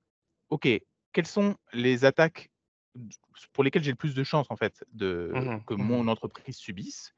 [0.50, 0.68] «OK,
[1.14, 2.52] quelles sont les attaques
[3.54, 5.66] pour lesquelles j'ai le plus de chances en fait de Mhm.
[5.68, 6.02] que Mhm.
[6.02, 7.14] mon entreprise subisse?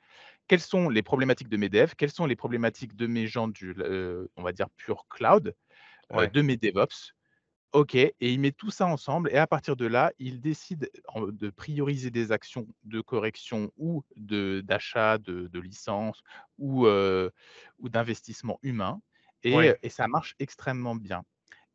[0.48, 1.96] Quelles sont les problématiques de mes devs?
[1.98, 3.76] Quelles sont les problématiques de mes gens du
[4.38, 5.56] on va dire pure cloud,
[6.10, 6.34] Ouais.
[6.34, 7.14] de mes DevOps?»
[7.74, 11.22] OK et il met tout ça ensemble et à partir de là, il décide en
[11.28, 16.22] de prioriser des actions de correction ou de d'achat de de licences
[16.58, 19.02] ou, ou d'investissement humain
[19.44, 19.80] et Ouais.
[19.84, 21.24] et ça marche extrêmement bien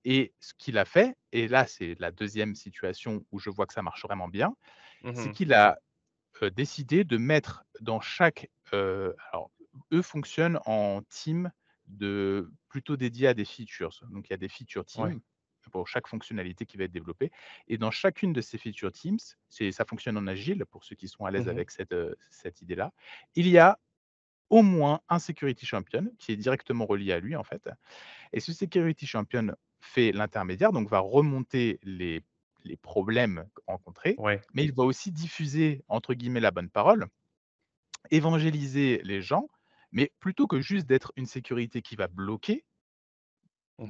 [0.04, 3.74] et ce qu'il a fait et là, c'est la deuxième situation où je vois que
[3.74, 4.57] ça marche vraiment bien,
[5.12, 5.33] c'est Mhm.
[5.33, 5.78] qu'il a,
[6.57, 9.50] décidé de mettre dans chaque, alors
[9.92, 11.52] eux fonctionnent en team
[11.87, 14.00] de plutôt dédiés à des features.
[14.11, 15.14] Donc il y a des feature Ouais.
[15.14, 15.20] teams
[15.70, 17.31] pour chaque fonctionnalité qui va être développée
[17.68, 21.24] et dans chacune de ces feature teams, ça fonctionne en agile pour ceux qui sont
[21.24, 21.48] à l'aise Mhm.
[21.48, 22.92] avec cette, heu, cette idée-là.
[23.35, 23.79] Il y a
[24.50, 27.68] au moins un security champion qui est directement relié à lui en fait
[28.33, 32.22] et ce security champion fait l'intermédiaire, donc va remonter les
[32.64, 34.42] les problèmes rencontrés, Ouais.
[34.55, 37.09] mais il va aussi diffuser entre guillemets «la bonne parole»,
[38.11, 39.48] évangéliser les gens,
[39.92, 42.64] mais plutôt que juste d'être une sécurité qui va bloquer,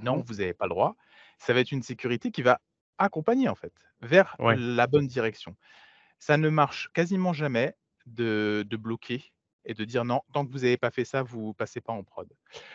[0.00, 0.24] non, Mhm.
[0.26, 0.96] vous avez pas le droit,
[1.38, 2.60] ça va être une sécurité qui va
[2.98, 3.72] accompagner en fait,
[4.02, 4.64] vers Ouais.
[4.76, 5.56] la bonne direction.
[6.18, 7.76] Ça ne marche quasiment jamais
[8.06, 9.32] de de bloquer
[9.66, 12.04] et de dire: «Non, tant que vous avez pas fait ça, vous passez pas en
[12.04, 12.28] prod».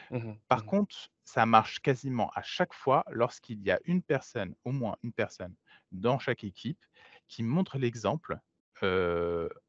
[0.10, 0.42] Mhm.
[0.50, 0.66] Par Mhm.
[0.66, 5.14] contre, ça marche quasiment à chaque fois lorsqu'il y a une personne, au moins une
[5.14, 5.56] personne
[5.92, 6.80] dans chaque équipe
[7.28, 8.40] qui montre l'exemple,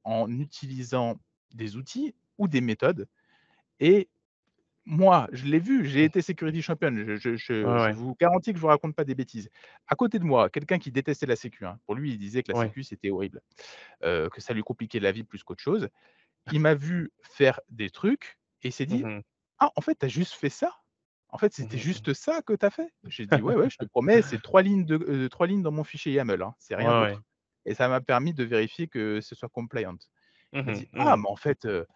[0.05, 1.20] en utilisant
[1.53, 3.09] des outils ou des méthodes
[3.80, 4.11] et
[4.91, 7.95] moi, je l'ai vu, j'ai été security champion, je je je Ouais, je ouais.
[7.95, 9.51] vous garantis que je vous raconte pas des bêtises.
[9.88, 12.51] À côté de moi, quelqu'un qui détestait la sécu, hein, pour lui, il disait que
[12.51, 12.74] la Ouais.
[12.74, 13.43] sécu, c'était horrible,
[14.05, 15.88] heu, que ça lui compliquait la vie plus qu'autre chose.
[16.51, 19.22] Il m'a vu faire des trucs et il s'est Mmh dit: mh.
[19.59, 20.72] «Ah, en fait, tu as juste fait ça?
[21.30, 22.05] En fait, Mmh c'était mh, mmh.
[22.05, 24.62] juste ça que tu as fait?» j'ai dit: «Ouais, ouais, je te promets, c'est 3
[24.62, 27.20] lignes de heu, 3 lignes dans mon fichier YAML, hein, c'est rien ouais.
[27.20, 27.22] d'autre»
[27.66, 29.97] et ça m'a permis de vérifier que ce soit compliant.
[30.53, 31.18] Mmh Il m'a mh, dit: «Ah, mmh.
[31.18, 31.86] mais en fait, heu,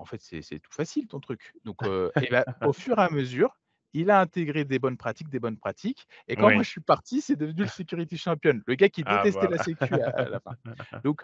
[0.00, 1.54] en fait, c'est tout facile ton truc».
[1.64, 1.80] Donc
[2.20, 3.58] et bah, au fur et à mesure,
[3.92, 7.20] il a intégré des bonnes pratiques, des bonnes pratiques et quand moi je suis parti,
[7.22, 10.40] c'est devenu le security champion, le gars qui Ah détestait la sécu à à la
[10.40, 10.54] fin.
[11.04, 11.22] Donc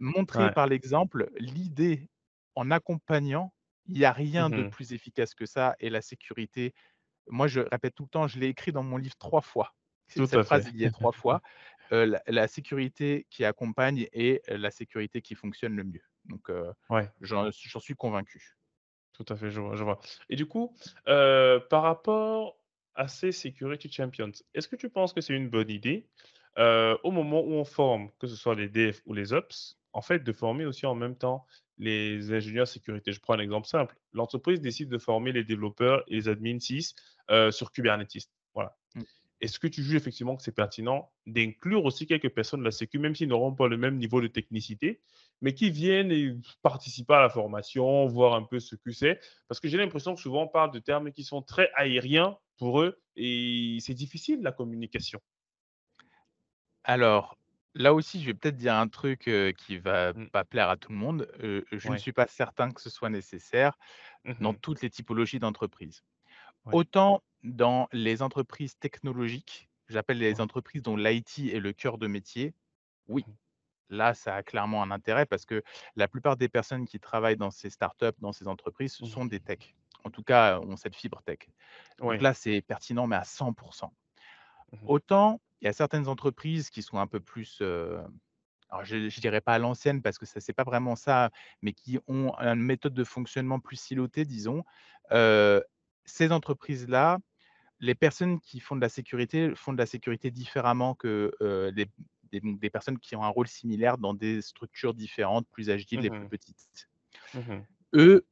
[0.00, 0.52] montrer Ouais.
[0.52, 2.10] par l'exemple l'idée
[2.54, 3.52] en accompagnant,
[3.86, 4.70] il y a Mmh rien de mh.
[4.70, 6.74] plus efficace que ça et la sécurité,
[7.28, 9.74] moi je répète tout le temps, je l'ai écrit dans mon livre 3 fois.
[10.14, 10.62] Tout cette à fait.
[10.62, 11.42] phrase, il y 3 fois,
[11.92, 16.02] la la sécurité qui accompagne est la sécurité qui fonctionne le mieux.
[16.28, 16.50] Donc
[16.90, 17.08] Ouais.
[17.20, 18.56] j'en suis convaincu.
[19.12, 19.98] Tout à fait, je vois, je vois.
[20.28, 20.74] Et du coup,
[21.04, 22.58] par rapport
[22.94, 26.08] à ces security champions, est-ce que tu penses que c'est une bonne idée,
[26.56, 30.20] au moment où on forme, que ce soit les devs ou les ops, en fait,
[30.22, 31.46] de former aussi en même temps
[31.78, 33.12] les ingénieurs sécurité?
[33.12, 33.96] Je prends un exemple simple.
[34.12, 36.94] L'entreprise décide de former les développeurs et les admins SIS,
[37.30, 38.28] heu, sur Kubernetes.
[38.54, 38.76] Voilà.
[38.94, 39.02] Mmh.
[39.40, 42.98] Est-ce que tu juges effectivement que c'est pertinent d'inclure aussi quelques personnes de la sécu,
[42.98, 45.02] même s'ils n'auront pas le même niveau de technicité,
[45.40, 49.20] mais qui viennent et participer à la formation, voir un peu ce que c'est?
[49.48, 52.80] Parce que j'ai l'impression que souvent on parle de termes qui sont très aériens pour
[52.82, 55.20] eux et c'est difficile la communication.
[56.84, 57.38] Alors,
[57.74, 60.76] là aussi, je vais peut-être dire un truc, heu, qui va Mmh, pas plaire à
[60.76, 63.76] tout le monde, heu, je ne suis pas certain que ce soit nécessaire
[64.24, 66.02] Mmh dans toutes les typologies d'entreprises.
[66.64, 66.78] Ouais.
[66.80, 70.42] Autant dans les entreprises technologiques, j'appelle les Ouais.
[70.42, 72.54] entreprises dont l'IT est le cœur de métier,
[73.08, 73.38] oui, Mmh
[73.90, 75.62] là, ça a clairement un intérêt parce que
[75.96, 79.40] la plupart des personnes qui travaillent dans ces startups, dans ces entreprises, Mmh sont des
[79.40, 79.74] techs.
[80.04, 81.38] En tout cas, ont cette fibre tech.
[81.98, 83.52] Donc là, c'est pertinent, mais à 100
[84.72, 84.88] Mmh mh.
[84.88, 87.60] Autant, il y a certaines entreprises qui sont un peu plus,
[88.70, 91.30] alors je ne dirais pas à l'ancienne parce que ça c'est pas vraiment ça,
[91.62, 94.64] mais qui ont une méthode de fonctionnement plus silotée, disons.
[95.10, 97.18] Ces entreprises-là,
[97.80, 101.32] les personnes qui font de la sécurité, font de la sécurité différemment que,
[101.74, 101.86] des
[102.32, 106.26] des personnes qui ont un rôle similaire dans des structures différentes, plus agiles et plus
[106.26, 106.88] Mmh petites.
[107.34, 108.26] Mmh Eux,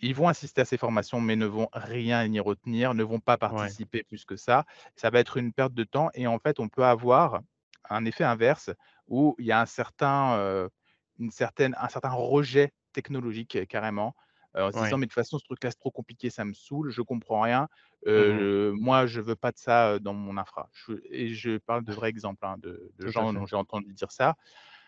[0.00, 3.38] ils vont assister à ces formations, mais ne vont rien y retenir, ne vont pas
[3.48, 3.74] Ouais.
[3.78, 4.66] participer plus que ça.
[4.96, 7.42] Ça va être une perte de temps et en fait, on peut avoir
[7.90, 8.70] un effet inverse
[9.08, 10.70] où il y a un certain, heu,
[11.18, 14.14] une certaine un certain rejet technologique, carrément,
[14.54, 14.98] en se disant.
[14.98, 17.68] «Mais de toute façon, ce truc-là, c'est trop compliqué, ça me saoule, je comprends rien,
[18.06, 20.68] Mmh moi, je veux pas de ça, dans mon infra».
[20.72, 24.36] Je et je parle de vrais exemples, hein, de gens dont j'ai entendu dire ça.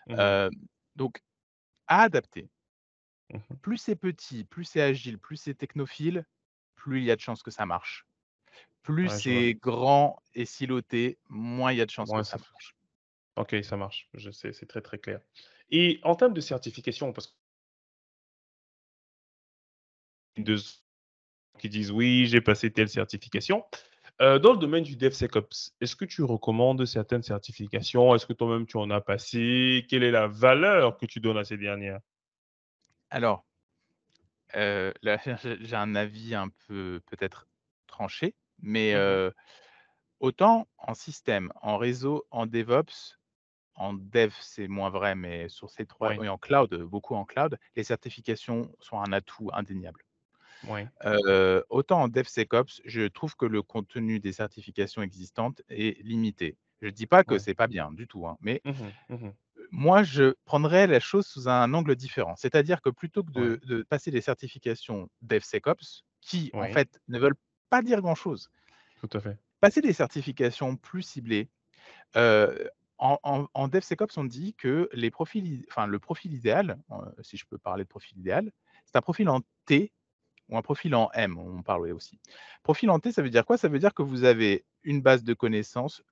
[0.07, 0.51] Mmh
[0.97, 1.23] donc
[1.89, 2.49] à adapter.
[3.31, 6.25] Mmh Plus c'est petit, plus c'est agile, plus c'est technophile,
[6.75, 8.07] plus il y a de chances que ça marche.
[8.83, 12.77] Plus Ouais, c'est grand et siloté, moins il y a de chances que ça marche.
[13.37, 14.09] OK, ça marche.
[14.15, 15.21] Je sais, c'est très, très clair.
[15.71, 17.33] Et en termes de certification, parce que
[20.37, 20.57] de
[21.59, 23.65] qui disent: «Oui, j'ai passé telle certification».
[24.23, 28.15] Heu, dans le domaine du DevSecOps, est-ce que tu recommandes certaines certifications?
[28.15, 29.87] Est-ce que toi-même tu en as passé?
[29.91, 32.01] Quelle est la valeur que tu donnes à ces dernières?
[33.11, 33.45] Alors,
[34.55, 35.19] là,
[35.61, 37.49] j'ai un avis un peu peut-être
[37.87, 39.21] tranché, mais Mmh mh.
[39.21, 39.33] heu,
[40.21, 43.19] autant en système, en réseau, en DevOps,
[43.77, 47.27] en dev, c'est moins vrai, mais sur ces 3 Ouais, oui, en cloud, beaucoup en
[47.27, 50.06] cloud, les certifications sont un atout indéniable.
[50.63, 50.89] Ouais,
[51.71, 56.59] autant en DevSecOps, je trouve que le contenu des certifications existantes est limité.
[56.81, 57.41] Je ne dis pas que ouais.
[57.41, 58.95] c'est pas bien du tout, hein, mais Mmh mh.
[59.09, 59.33] Mmh
[59.71, 62.35] moi, je prendrais la chose sous un angle différent.
[62.37, 67.19] C'est-à-dire que plutôt que de Ouais, de passer des certifications DevSecOps qui, en fait, ne
[67.19, 67.37] veulent
[67.71, 68.49] pas dire grand-chose,
[68.97, 69.39] tout à fait.
[69.61, 71.51] passer des certifications plus ciblées,
[72.99, 76.79] en en en DevSecOps, on dit que les profils i enfin, le profil idéal,
[77.21, 78.53] si je peux parler de profil idéal,
[78.87, 79.93] c'est un profil en T
[80.49, 82.21] ou un profil en M, on parle aussi.
[82.63, 83.57] Profil en T, ça veut dire quoi?
[83.59, 86.03] Ça veut dire que vous avez une base de connaissances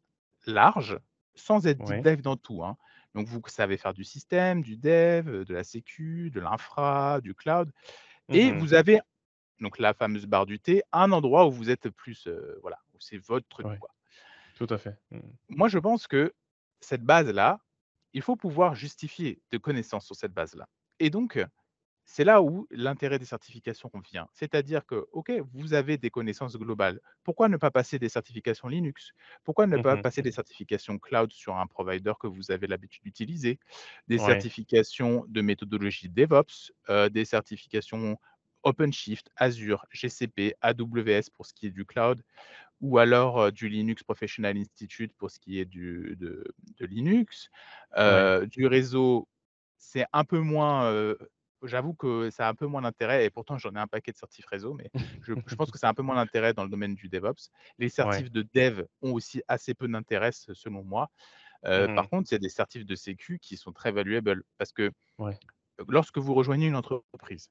[0.46, 0.98] large,
[1.34, 2.76] sans être deep dive dans tout, hein.
[3.14, 7.70] Donc vous savez faire du système, du dev, de la sécu, de l'infra, du cloud
[8.28, 9.00] Mmh et vous avez
[9.60, 12.98] donc la fameuse barre du T, un endroit où vous êtes plus, heu, voilà, où
[13.00, 13.90] c'est votre truc, Ouais, quoi.
[14.54, 14.98] tout à fait.
[15.10, 15.36] Mmh mh.
[15.48, 16.34] Moi, je pense que
[16.80, 17.60] cette base-là,
[18.12, 20.68] il faut pouvoir justifier de connaissances sur cette base-là
[21.00, 21.44] et donc
[22.04, 24.28] c'est là où l'intérêt des certifications vient.
[24.34, 27.00] C'est-à-dire que, OK, vous avez des connaissances globales.
[27.22, 29.12] Pourquoi ne pas passer des certifications Linux?
[29.44, 33.04] Pourquoi ne Mmh pas passer des certifications cloud sur un provider que vous avez l'habitude
[33.04, 33.58] d'utiliser?
[34.08, 34.44] Des Ouais.
[34.44, 38.18] certifications de méthodologie DevOps, heu, des certifications
[38.62, 42.22] OpenShift, Azure, GCP, AWS pour ce qui est du cloud,
[42.80, 46.44] ou alors euh, du Linux Professional Institute pour ce qui est du, de,
[46.78, 47.50] de Linux.
[47.96, 49.28] Euh, du réseau,
[49.78, 50.86] c'est un peu moins.
[50.92, 51.16] euh,
[51.66, 54.16] J'avoue que ça a un peu moins d'intérêt, et pourtant j'en ai un paquet de
[54.16, 54.90] certifs réseau, mais
[55.22, 57.50] je, je pense que c'est un peu moins d'intérêt dans le domaine du DevOps.
[57.78, 58.24] Les Ouais.
[58.24, 61.10] certifs de dev ont aussi assez peu d'intérêt, selon moi.
[61.66, 64.72] Euh, par contre, il y a des certifs de sécu qui sont très valuables parce
[64.72, 65.40] que Ouais.
[65.88, 67.48] lorsque vous rejoignez une entreprise,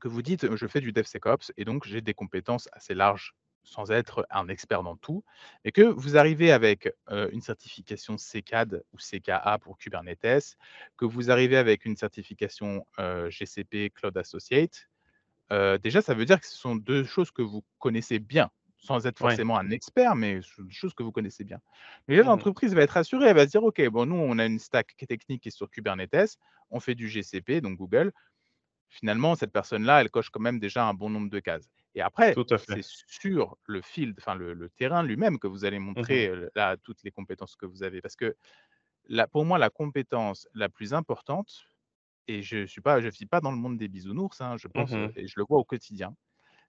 [0.00, 3.34] que vous dites: «Je fais du DevSecOps et donc j'ai des compétences assez larges,
[3.64, 5.24] sans être un expert dans tout»
[5.64, 6.88] et que vous arrivez avec,
[7.32, 10.56] une certification CKAD ou CKA pour Kubernetes,
[10.96, 12.86] que vous arrivez avec une certification,
[13.30, 14.88] GCP Cloud Associate,
[15.82, 19.18] déjà ça veut dire que ce sont 2 choses que vous connaissez bien, sans être
[19.20, 19.40] Ouais.
[19.40, 21.60] forcément un expert, mais des choses que vous connaissez bien.
[22.08, 22.24] Là, Mhm.
[22.24, 24.96] l'entreprise va être rassurée, elle va se dire: «OK, bon nous on a une stack
[25.08, 26.36] technique qui est sur Kubernetes,
[26.70, 28.12] on fait du GCP, donc Google,
[28.88, 31.70] finalement, cette personne-là, elle coche quand même déjà un bon nombre de cases.
[31.94, 36.18] Et après, c'est sur le field, enfin le, le terrain lui-même que vous allez Mhm.
[36.18, 38.00] montrer là toutes les compétences que vous avez.
[38.02, 38.36] Parce que
[39.06, 41.64] là, pour moi, la compétence la plus importante,
[42.28, 44.68] et je ne suis pas, je vis pas dans le monde des bisounours, hein, je
[44.68, 45.16] pense, euh, Mhm.
[45.16, 46.16] et je le vois au quotidien.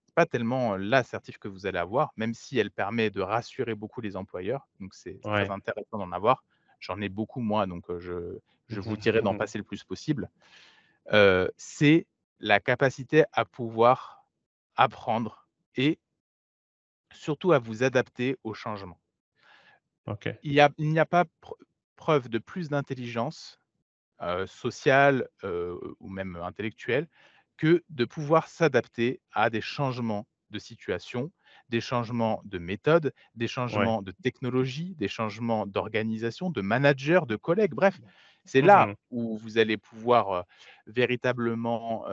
[0.08, 3.76] C'est pas tellement la certif que vous allez avoir, même si elle permet de rassurer
[3.76, 4.68] beaucoup les employeurs.
[4.82, 6.44] Donc c'est très intéressant d'en avoir.
[6.82, 10.30] J'en ai beaucoup moi, donc je, je vous dirais d'en passer le plus possible
[11.58, 12.08] c'est
[12.40, 14.25] la capacité à pouvoir
[14.78, 16.00] apprendre et
[17.12, 19.02] surtout à vous adapter aux changements.
[20.06, 20.28] Ok.
[20.44, 21.56] Il a n'y a pas preu
[21.98, 23.60] preuve de plus d'intelligence,
[24.48, 25.30] sociale,
[26.00, 27.08] ou même intellectuelle,
[27.58, 31.32] que de pouvoir s'adapter à des changements de situation,
[31.70, 33.90] des changements de méthode, des Ouais.
[33.90, 38.00] changements de technologie, des changements d'organisation, de manager, de collègues, bref.
[38.46, 38.96] C'est là Mhm.
[39.10, 40.46] où vous allez pouvoir,
[40.88, 42.06] véritablement,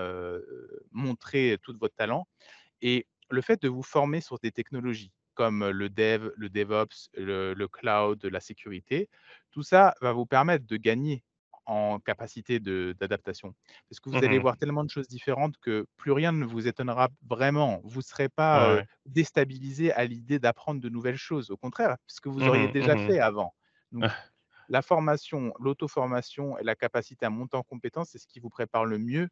[0.92, 2.26] montrer tout votre talent
[2.82, 7.54] et le fait de vous former sur des technologies comme le dev, le DevOps, le
[7.54, 9.08] le cloud, la sécurité,
[9.50, 11.24] tout ça va vous permettre de gagner
[11.66, 13.54] en capacité d'adaptation.
[13.90, 14.40] Parce que vous allez Mhm.
[14.40, 17.80] voir tellement de choses différentes que plus rien ne vous étonnera vraiment.
[17.84, 21.50] Vous ne serez pas, déstabilisé à l'idée d'apprendre de nouvelles choses.
[21.50, 22.68] Au contraire, puisque vous auriez Mhm.
[22.68, 23.54] déjà fait avant.
[23.92, 24.08] Donc
[24.68, 28.84] la formation, l'auto-formation et la capacité à monter en compétence, c'est ce qui vous prépare
[28.84, 29.28] le mieux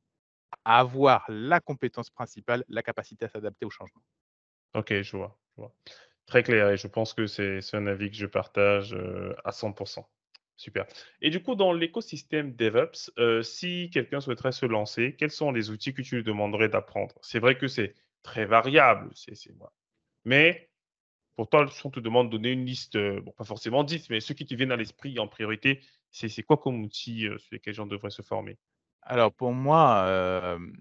[0.64, 4.02] à avoir la compétence principale, la capacité à s'adapter au changement.
[4.74, 5.40] Ok, je vois.
[5.56, 5.74] Je vois.
[6.26, 8.96] Très clair et je pense que c'est un avis que je partage,
[9.44, 10.08] à 100%
[10.56, 10.86] Super
[11.22, 13.10] et du coup, dans l'écosystème DevOps,
[13.42, 17.14] si quelqu'un souhaiterait se lancer, quels sont les outils que tu lui demanderais d'apprendre?
[17.22, 19.72] C'est vrai que c'est très variable, c'est voilà,
[20.24, 20.69] mais
[21.40, 24.10] pour toi, si on te demande de donner une liste, heu, bon, pas forcément 10,
[24.10, 25.80] mais ceux qui te viennent à l'esprit en priorité,
[26.10, 28.58] c'est c'est quoi comme outil, heu, sur lesquels les gens devraient se former?
[29.02, 30.72] Alors pour moi, hem,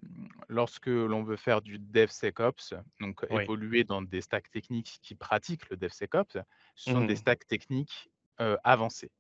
[0.49, 3.49] lorsque l'on veut faire du DevSecOps, donc Oui.
[3.49, 6.38] évoluer dans des stacks techniques qui pratiquent le DevSecOps,
[6.76, 8.10] ce sont des Mmh stacks techniques,
[8.64, 9.12] avancés.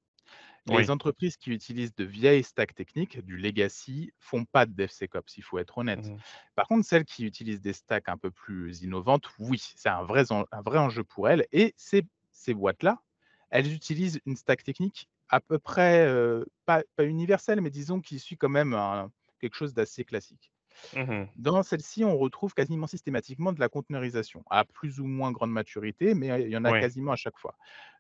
[0.69, 5.43] Les entreprises qui utilisent de vieilles stacks techniques, du legacy, font pas de DevSecOps, il
[5.43, 6.11] faut être honnête.
[6.11, 6.23] Mmh
[6.55, 10.31] Par contre, celles qui utilisent des stacks un peu plus innovantes, oui, c'est un vrai
[10.31, 13.01] en un vrai enjeu pour elles et ces ces boîtes-là,
[13.49, 18.19] elles utilisent une stack technique à peu près, heu, pas pas universelle, mais disons qui
[18.19, 20.51] suit quand même un quelque chose d'assez classique.
[20.95, 25.51] Mmh Dans celle-ci, on retrouve quasiment systématiquement de la containerisation, à plus ou moins grande
[25.51, 27.55] maturité, mais il y en a quasiment à chaque fois.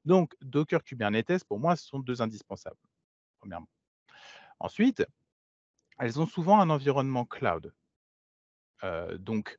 [0.05, 2.79] Donc Docker, Kubernetes, pour moi, ce sont 2 indispensables,
[3.39, 3.69] premièrement.
[4.59, 5.05] Ensuite,
[5.99, 7.73] elles ont souvent un environnement cloud.
[9.17, 9.57] Donc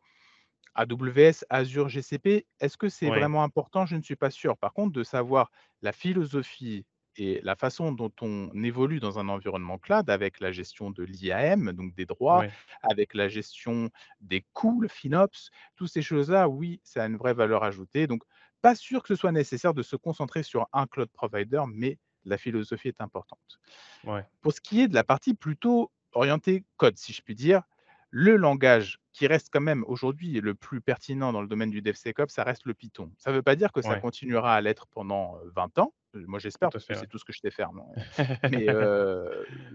[0.74, 3.86] AWS, Azure, GCP, est-ce que c'est vraiment important?
[3.86, 4.56] Je ne suis pas sûr.
[4.56, 5.50] Par contre, de savoir
[5.82, 6.86] la philosophie
[7.16, 11.72] et la façon dont on évolue dans un environnement cloud avec la gestion de l'IAM,
[11.72, 12.44] donc des droits,
[12.82, 13.90] avec la gestion
[14.20, 18.06] des coûts, le FinOps, toutes ces choses-là, oui, ça a une vraie valeur ajoutée.
[18.06, 18.22] Donc,
[18.62, 22.38] pas sûr que ce soit nécessaire de se concentrer sur un cloud provider, mais la
[22.38, 23.61] philosophie est importante.
[24.04, 24.24] Ouais.
[24.40, 27.62] Pour ce qui est de la partie plutôt orientée code, si je puis dire,
[28.11, 32.32] le langage qui reste quand même aujourd'hui le plus pertinent dans le domaine du DevSecOps,
[32.32, 33.12] ça reste le Python.
[33.18, 33.98] Ça ne veut pas dire que ça Ouais.
[33.98, 35.94] continuera à l'être pendant, heu, 20 ans.
[36.16, 37.98] Heu, moi j'espère parce que c'est tout ce que je sais faire, non,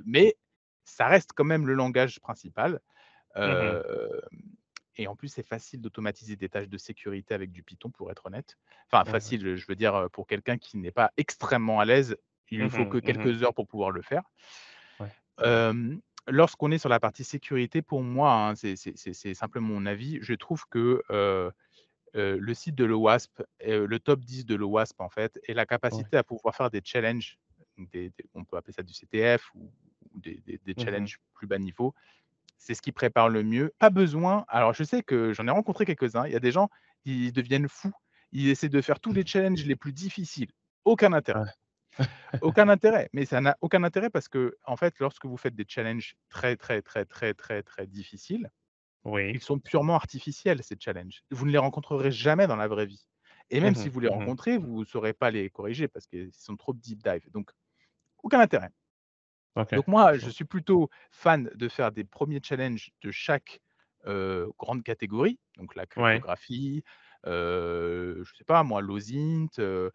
[0.05, 0.35] mais
[0.85, 2.81] ça reste quand même le langage principal.
[3.41, 3.79] Mmh
[4.97, 8.25] et en plus, c'est facile d'automatiser des tâches de sécurité avec du Python, pour être
[8.27, 8.57] honnête.
[8.91, 12.17] Enfin facile, je veux dire, pour quelqu'un qui n'est pas extrêmement à l'aise,
[12.49, 13.29] il lui faut que Mmh mh.
[13.29, 14.23] quelques heures pour pouvoir le faire.
[14.99, 15.15] Ouais.
[16.27, 20.65] Lorsqu'on est sur la partie sécurité, pour moi, hein, c'est simplement mon avis, je trouve
[20.69, 21.01] que,
[22.13, 26.05] le site de l'OWASP, le top 10 de l'OWASP, en fait, et la Ouais.
[26.05, 27.37] capacité à pouvoir faire des challenges,
[27.77, 29.71] donc des des on peut appeler ça du CTF ou
[30.13, 31.93] ou des des des Mmh challenges plus bas niveau,
[32.57, 33.73] c'est ce qui prépare le mieux.
[33.79, 36.69] Pas besoin alors je sais que j'en ai rencontré quelques-uns, il y a des gens,
[37.05, 37.93] ils deviennent fous.
[38.33, 40.51] Ils essaient de faire tous les challenges les plus difficiles.
[40.85, 41.45] Aucun intérêt.
[42.41, 45.65] Aucun intérêt, mais ça n'a aucun intérêt parce que en fait, lorsque vous faites des
[45.67, 48.49] challenges très, très, très, très, très, très difficiles,
[49.33, 51.23] ils sont purement artificiels ces challenges.
[51.31, 53.07] Vous ne les rencontrerez jamais dans la vraie vie.
[53.51, 53.89] Et même Mmh si mh.
[53.89, 57.03] vous les Mmh rencontrez, vous ne saurez pas les corriger parce qu'ils sont trop deep
[57.03, 57.51] dive, donc
[58.23, 58.71] aucun intérêt.
[59.73, 63.61] Donc moi, je suis plutôt fan de faire des premiers challenges de chaque,
[64.59, 66.83] grande catégorie, donc la cryptographie,
[67.25, 69.91] je sais pas moi, l'OSINT, heu,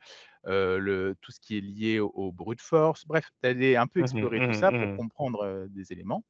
[0.47, 4.07] le tout ce qui est lié au au brute force, bref, d'aller un peu Mmh
[4.07, 4.11] mh.
[4.11, 4.65] explorer tout Mmh mh.
[4.65, 6.25] ça pour Mmh comprendre, des éléments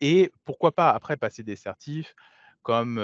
[0.00, 2.14] et pourquoi pas après passer des certifs
[2.62, 2.98] comme,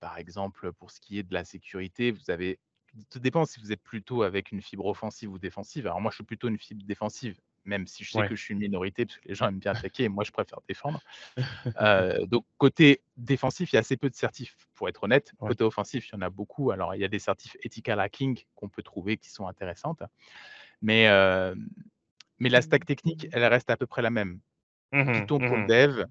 [0.00, 2.60] par exemple, pour ce qui est de la sécurité, vous avez
[3.10, 5.86] tout dépend si vous êtes plutôt avec une fibre offensive ou défensive.
[5.86, 8.24] Alors moi, je suis plutôt une fibre défensive, même si je sais Ouais.
[8.24, 10.32] que je suis une minorité parce que les gens aiment bien attaquer et moi je
[10.32, 11.02] préfère défendre.
[11.80, 15.32] Heu, donc côté défensif, il y a assez peu de certifs, pour être honnête.
[15.40, 15.54] Ouais.
[15.54, 16.70] Côté offensif, il y en a beaucoup.
[16.72, 20.02] Alors il y a des certifs ethical hacking qu'on peut trouver qui sont intéressantes,
[20.82, 21.68] mais hem,
[22.40, 24.40] mais la stack technique, elle reste à peu près la même.
[24.92, 25.12] Mmh mh.
[25.12, 25.74] Python pour le Mmh mh.
[25.86, 26.04] dev,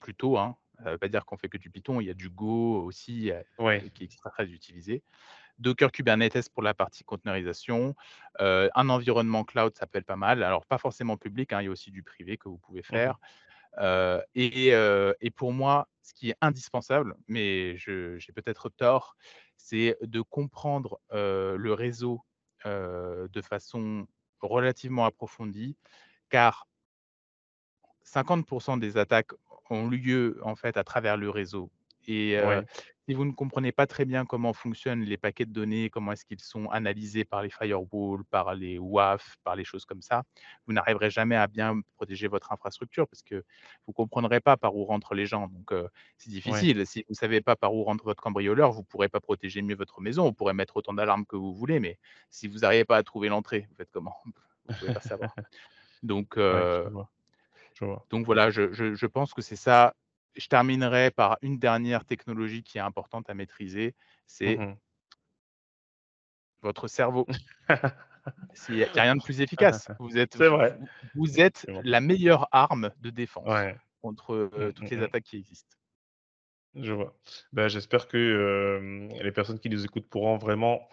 [0.00, 2.30] plutôt, hein, ça veut pas dire qu'on fait que du Python, il y a du
[2.30, 3.86] Go aussi, Ouais.
[3.94, 5.02] qui est très utilisé.
[5.58, 7.94] Docker Kubernetes pour la partie containerisation,
[8.40, 10.42] heu, un environnement cloud, ça peut être pas mal.
[10.42, 12.98] Alors pas forcément public, hein, il y a aussi du privé que vous pouvez Mmh
[13.06, 13.12] mh.
[13.12, 13.18] faire,
[13.80, 19.16] heu et heu et pour moi, ce qui est indispensable, mais j'ai peut-être tort,
[19.56, 22.22] c'est de comprendre, le réseau,
[22.64, 24.06] de façon
[24.42, 25.76] relativement approfondie,
[26.30, 26.66] car
[28.04, 29.32] 50 des attaques
[29.70, 31.70] ont lieu, en fait, à travers le réseau
[32.06, 32.36] et.
[33.08, 36.24] Si vous ne comprenez pas très bien comment fonctionnent les paquets de données, comment est-ce
[36.24, 40.24] qu'ils sont analysés par les firewalls, par les WAF, par les choses comme ça,
[40.66, 43.44] vous n'arriverez jamais à bien protéger votre infrastructure parce que
[43.86, 45.72] vous comprendrez pas par où rentrent les gens donc
[46.18, 46.66] c'est Ouais.
[46.70, 46.86] difficile.
[46.86, 50.00] Si vous savez pas par où rentre votre cambrioleur, vous pourrez pas protéger mieux votre
[50.00, 50.24] maison.
[50.24, 51.98] Vous pourrez mettre autant d'alarmes que vous voulez, mais
[52.30, 54.14] si vous n'arrivez pas à trouver l'entrée, vous faites comment?
[54.68, 55.38] Vous pouvez pas savoir.
[56.02, 57.10] Donc Ouais, je heu vois,
[57.74, 58.08] je vois.
[58.10, 59.94] donc voilà, je je je pense que c'est ça.
[60.36, 63.94] Je terminerai par une dernière technologie qui est importante à maîtriser,
[64.44, 64.62] Mmh c'est
[66.62, 67.26] votre cerveau.
[68.68, 69.88] Il y a rien de plus efficace.
[69.98, 70.78] Vous êtes C'est vous vrai.
[70.78, 71.84] vous vous êtes Effectivement.
[71.84, 73.80] la meilleure arme de défense Ouais.
[74.02, 75.76] contre, Mmh, heu, toutes mmh les attaques qui existent.
[76.74, 77.16] Je vois.
[77.52, 80.88] Bah, j'espère que, les personnes qui nous écoutent pourront vraiment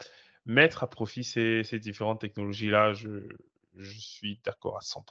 [0.45, 2.93] mettre à profit ces ces différentes technologies-là.
[2.93, 3.27] Je
[3.75, 5.03] je suis d'accord à 100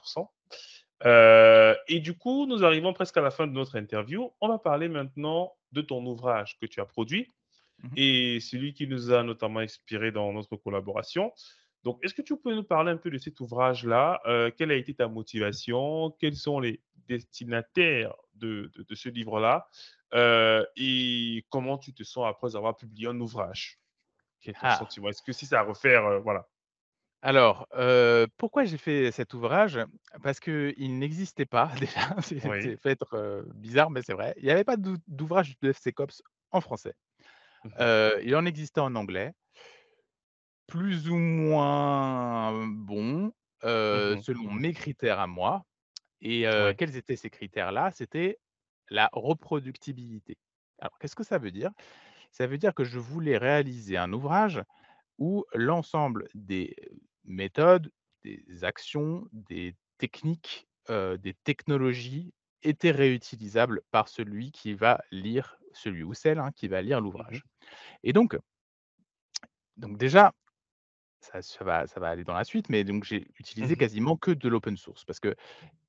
[1.05, 4.31] Heu et du coup, nous arrivons presque à la fin de notre interview.
[4.41, 7.27] On va parler maintenant de ton ouvrage que tu as produit
[7.83, 11.33] Mmh et celui qui nous a notamment inspiré dans notre collaboration.
[11.83, 14.21] Donc, est-ce que tu peux nous parler un peu de cet ouvrage-là?
[14.27, 16.11] Heu, quelle a été ta motivation?
[16.19, 19.67] Quels sont les destinataires de de de ce livre-là?
[20.13, 23.79] Heu et comment tu te sens après avoir publié un ouvrage?
[24.41, 24.69] Quel est ton Ah!
[24.69, 25.09] sentiment?
[25.09, 26.49] Est-ce que si c'est à refaire, voilà.
[27.25, 29.79] Alors, heu, pourquoi j'ai fait cet ouvrage?
[30.21, 32.59] Parce qu'il n'existait pas déjà, c'est Oui.
[32.59, 34.33] c'est peut être, heu, bizarre, mais c'est vrai.
[34.37, 36.21] Il y avait pas d'ou d'ouvrage de DevSecOps
[36.51, 36.93] en français.
[37.63, 37.89] Mmh mh.
[37.89, 39.33] Heu, il en existait en anglais.
[40.67, 43.31] Plus ou moins bon,
[43.91, 44.23] Mmh mh.
[44.23, 45.65] selon mes critères à moi
[46.21, 47.91] et heu, quels étaient ces critères-là?
[47.91, 48.39] C'était
[48.89, 50.37] la reproductibilité.
[50.79, 51.71] Alors qu'est-ce que ça veut dire?
[52.31, 54.63] Ça veut dire que je voulais réaliser un ouvrage
[55.19, 56.75] où l'ensemble des
[57.25, 57.91] méthodes,
[58.23, 66.13] des actions, des techniques, des technologies étaient réutilisables par celui qui va lire celui ou
[66.13, 67.39] celle, hein, qui va lire Mmh mh.
[67.39, 67.43] l'ouvrage
[68.03, 68.37] et donc
[69.77, 70.33] donc déjà
[71.21, 73.27] Ça ça va ça va aller dans la suite, mais donc j'ai
[73.61, 75.35] Mmh utilisé quasiment que de l'open source parce que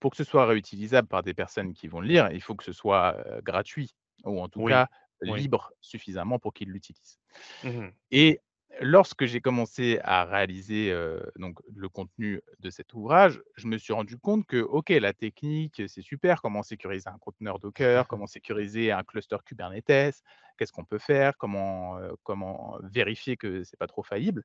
[0.01, 2.65] pour que ce soit réutilisable par des personnes qui vont le lire, il faut que
[2.65, 3.93] ce soit, gratuit
[4.25, 4.63] ou en tout Oui.
[4.63, 4.89] cas
[5.27, 5.47] Oui.
[5.47, 7.19] libre suffisamment pour qu'ils l'utilisent
[7.63, 7.95] Mmh mh.
[8.11, 8.41] et
[8.81, 10.95] lorsque j'ai commencé à réaliser,
[11.37, 15.83] donc le contenu de cet ouvrage, je me suis rendu compte que, OK, la technique,
[15.89, 20.23] c'est super, comment sécuriser un conteneur Docker, comment sécuriser un cluster Kubernetes,
[20.57, 24.45] qu'est-ce qu'on peut faire, comment, comment vérifier que c'est pas trop faillible.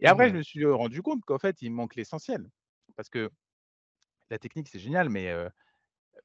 [0.00, 2.48] Et après, je me suis rendu compte qu'en fait, il manque l'essentiel.
[2.96, 3.30] Parce que
[4.30, 5.32] la technique, c'est génial, mais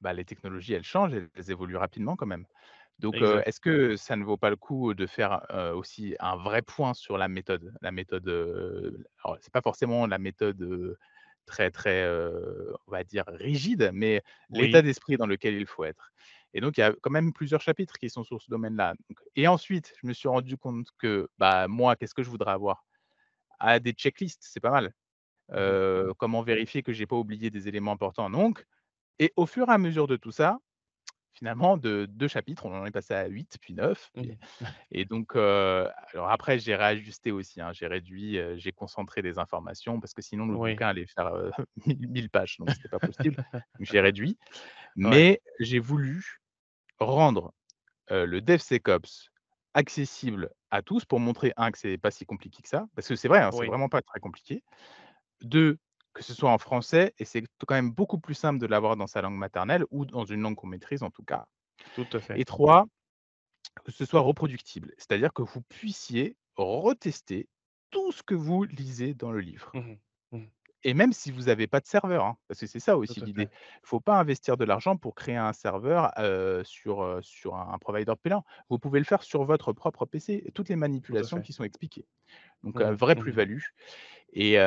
[0.04, 2.46] bah, les technologies, elles changent, elles évoluent rapidement quand même.
[3.00, 5.42] Donc est-ce que ça ne vaut pas le coup de faire,
[5.76, 7.74] aussi un vrai point sur la méthode?
[7.82, 8.28] La méthode,
[9.24, 10.98] alors c'est pas forcément la méthode,
[11.46, 12.08] très, très,
[12.88, 16.12] on va dire rigide, mais l'état d'esprit dans lequel il faut être.
[16.54, 18.94] Et donc il y a quand même plusieurs chapitres qui sont sur ce domaine-là.
[19.36, 22.86] Et ensuite, je me suis rendu compte que, bah, moi, qu'est-ce que je voudrais avoir?
[23.60, 24.94] Ah, des checklists, c'est pas mal.
[25.56, 25.78] Mmh
[26.18, 28.30] comment vérifier que j'ai pas oublié des éléments importants?
[28.30, 28.66] Donc
[29.20, 30.60] et au fur et à mesure de tout ça,
[31.34, 34.38] finalement de 2 chapitres, on en est passé à 8 puis 9 Mmh puis
[34.92, 40.14] et donc alors après j'ai réajusté aussi, hein, j'ai réduit, j'ai concentré des informations parce
[40.14, 40.84] que sinon le Oui.
[40.84, 41.52] bouquin allait faire, heu,
[41.88, 43.38] 1000- 1000 pages, donc c'était pas possible.
[43.80, 44.38] Donc j'ai réduit,
[45.04, 45.24] Ouais.
[45.26, 46.24] mais j'ai voulu
[47.00, 47.54] rendre,
[48.10, 49.30] le DevSecOps
[49.76, 53.16] accessible à tous pour montrer 1 que c'est pas si compliqué que ça, parce que
[53.18, 53.68] c'est vrai, hein, c'est Oui.
[53.68, 54.64] vraiment pas très compliqué.
[55.44, 55.78] 2
[56.14, 59.08] que ce soit en français et c'est quand même beaucoup plus simple de l'avoir dans
[59.08, 61.46] sa langue maternelle ou dans une langue qu'on maîtrise en tout cas
[61.94, 62.42] Tout à fait.
[62.42, 62.88] et 3
[63.86, 64.94] que ce soit reproductible.
[64.98, 67.50] C'est-à-dire que vous puissiez retester
[67.92, 69.80] tout ce que vous lisez dans le livre Mmh
[70.32, 70.38] mh.
[70.38, 70.50] Mmh.
[70.86, 73.50] et même si vous avez pas de serveur, hein, parce que c'est ça aussi l'idée.
[73.84, 76.12] Il faut pas investir de l'argent pour créer un serveur,
[76.66, 78.44] sur, sur un un provider payant.
[78.70, 82.06] Vous pouvez le faire sur votre propre PC, toutes les manipulations qui sont expliquées.
[82.64, 82.96] Donc Mmh heu, mh.
[82.96, 83.40] vraie Mmh mh.
[83.44, 83.62] plus-value
[84.34, 84.58] et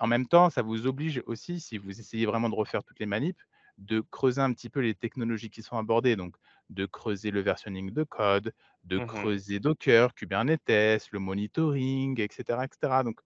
[0.00, 3.06] en même temps, ça vous oblige aussi, si vous essayez vraiment de refaire toutes les
[3.06, 3.40] manips,
[3.78, 6.36] de creuser un petit peu les technologies qui sont abordées, donc
[6.70, 8.52] de creuser le versionning de code,
[8.84, 9.30] de Mmh mh.
[9.30, 13.04] creuser Docker, Kubernetes, le monitoring et cetera et cetera.
[13.04, 13.20] Donc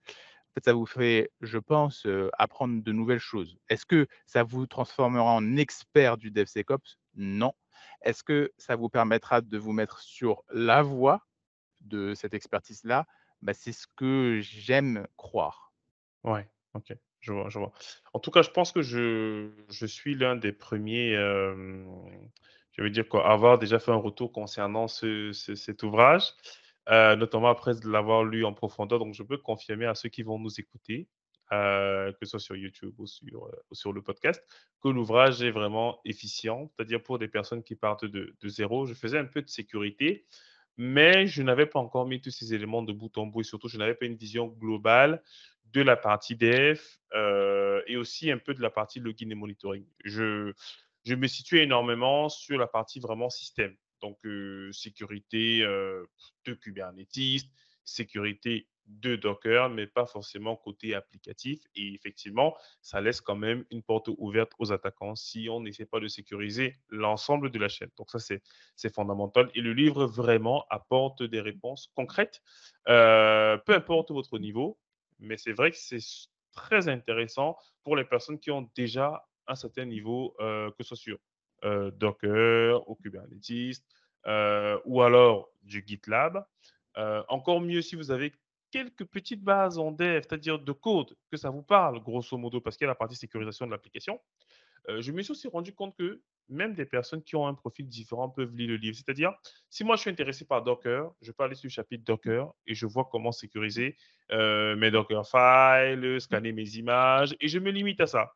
[0.65, 3.59] ça vous fait, je pense, heu, apprendre de nouvelles choses.
[3.69, 6.99] Est-ce que ça vous transformera en expert du DevSecOps?
[7.15, 7.53] Non.
[8.03, 11.27] Est-ce que ça vous permettra de vous mettre sur la voie
[11.83, 13.07] de cette expertise-là?
[13.43, 15.75] Bah, c'est ce que j'aime croire.
[16.25, 17.73] Ouais, OK, je vois, je vois.
[18.15, 21.89] En tout cas, je pense que je je suis l'un des 1ers, hem,
[22.73, 26.25] je veux dire quoi, à avoir déjà fait un retour concernant ce ce cet ouvrage,
[26.91, 28.99] heu, notamment après l'avoir lu en profondeur.
[28.99, 31.09] Donc je peux confirmer à ceux qui vont nous écouter,
[31.53, 34.43] heu, que ce soit sur YouTube ou sur, ou sur le podcast,
[34.83, 36.71] que l'ouvrage est vraiment efficient.
[36.77, 38.87] C'est-à-dire pour des personnes qui partent de de 0.
[38.87, 40.27] Je faisais un peu de sécurité,
[40.77, 43.69] mais je n'avais pas encore mis tous ces éléments de bout en bout et surtout
[43.69, 45.23] je n'avais pas une vision globale
[45.73, 46.81] de la partie dev,
[47.15, 49.87] heu et aussi un peu de la partie login et monitoring.
[50.05, 50.53] Je
[51.05, 53.77] je me situais énormément sur la partie vraiment système.
[54.01, 56.07] Donc heu, sécurité, heu,
[56.47, 57.45] de Kubernetes,
[57.85, 63.83] sécurité de Docker, mais pas forcément côté applicatif et effectivement, ça laisse quand même une
[63.83, 67.89] porte ouverte aux attaquants si on n'essaie pas de sécuriser l'ensemble de la chaîne.
[67.97, 72.43] Donc ça, c'est fondamental et le livre vraiment apporte des réponses concrètes,
[72.87, 74.79] peu importe votre niveau,
[75.25, 75.99] mais c'est vrai que c'est
[76.53, 80.97] très intéressant pour les personnes qui ont déjà un certain niveau, heu, que ce soit
[80.97, 81.19] sur,
[81.65, 83.83] heu, Docker ou Kubernetes,
[84.27, 86.45] heu, ou alors du GitLab.
[87.29, 88.33] Encore mieux si vous avez
[88.71, 92.77] quelques petites bases en dev, c'est-à-dire de code, que ça vous parle grosso modo, parce
[92.77, 94.21] qu'il y a la partie sécurisation de l'application.
[94.89, 97.89] Heu, je me suis aussi rendu compte que même des personnes qui ont un profil
[97.89, 98.97] différent peuvent lire le livre.
[98.97, 99.33] C'est-à-dire,
[99.71, 102.75] si moi je suis intéressé par Docker, je peux aller sur le chapitre Docker et
[102.75, 103.97] je vois comment sécuriser,
[104.33, 108.33] heu, mes Dockerfiles, scanner mes images et je me limite à ça.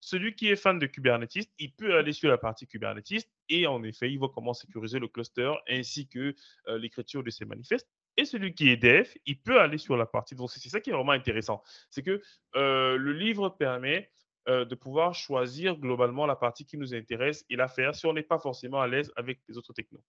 [0.00, 3.82] Celui qui est fan de Kubernetes, il peut aller sur la partie Kubernetes et en
[3.84, 6.34] effet, il voit comment sécuriser le cluster ainsi que,
[6.68, 10.06] heu, l'écriture de ses manifestes et celui qui est dev, il peut aller sur la
[10.06, 11.62] partie donc c'est ça qui est vraiment intéressant.
[11.90, 12.20] C'est que,
[12.54, 14.10] le livre permet,
[14.48, 18.12] heu, de pouvoir choisir globalement la partie qui nous intéresse et la faire si on
[18.12, 20.02] n'est pas forcément à l'aise avec les autres technos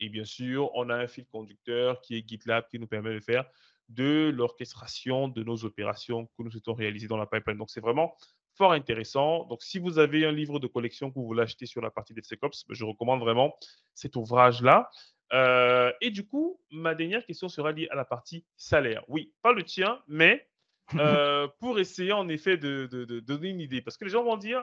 [0.00, 3.20] et bien sûr, on a un fil conducteur qui est GitLab qui nous permet de
[3.20, 3.44] faire
[3.88, 7.58] de l'orchestration de nos opérations que nous souhaitons réaliser dans la pipeline.
[7.58, 8.16] Donc c'est vraiment
[8.54, 9.44] fort intéressant.
[9.46, 12.14] Donc si vous avez un livre de collection que vous voulez acheter sur la partie
[12.14, 13.56] DevSecOps, bah, je recommande vraiment
[13.94, 14.88] cet ouvrage-là.
[15.32, 19.04] Heu et du coup, ma dernière question sera liée à la partie salaire.
[19.08, 20.49] Oui, pas le tien, mais
[20.98, 22.86] heu, pour essayer en effet de
[23.20, 23.82] donner une idée.
[23.82, 24.62] Parce que les gens vont dire: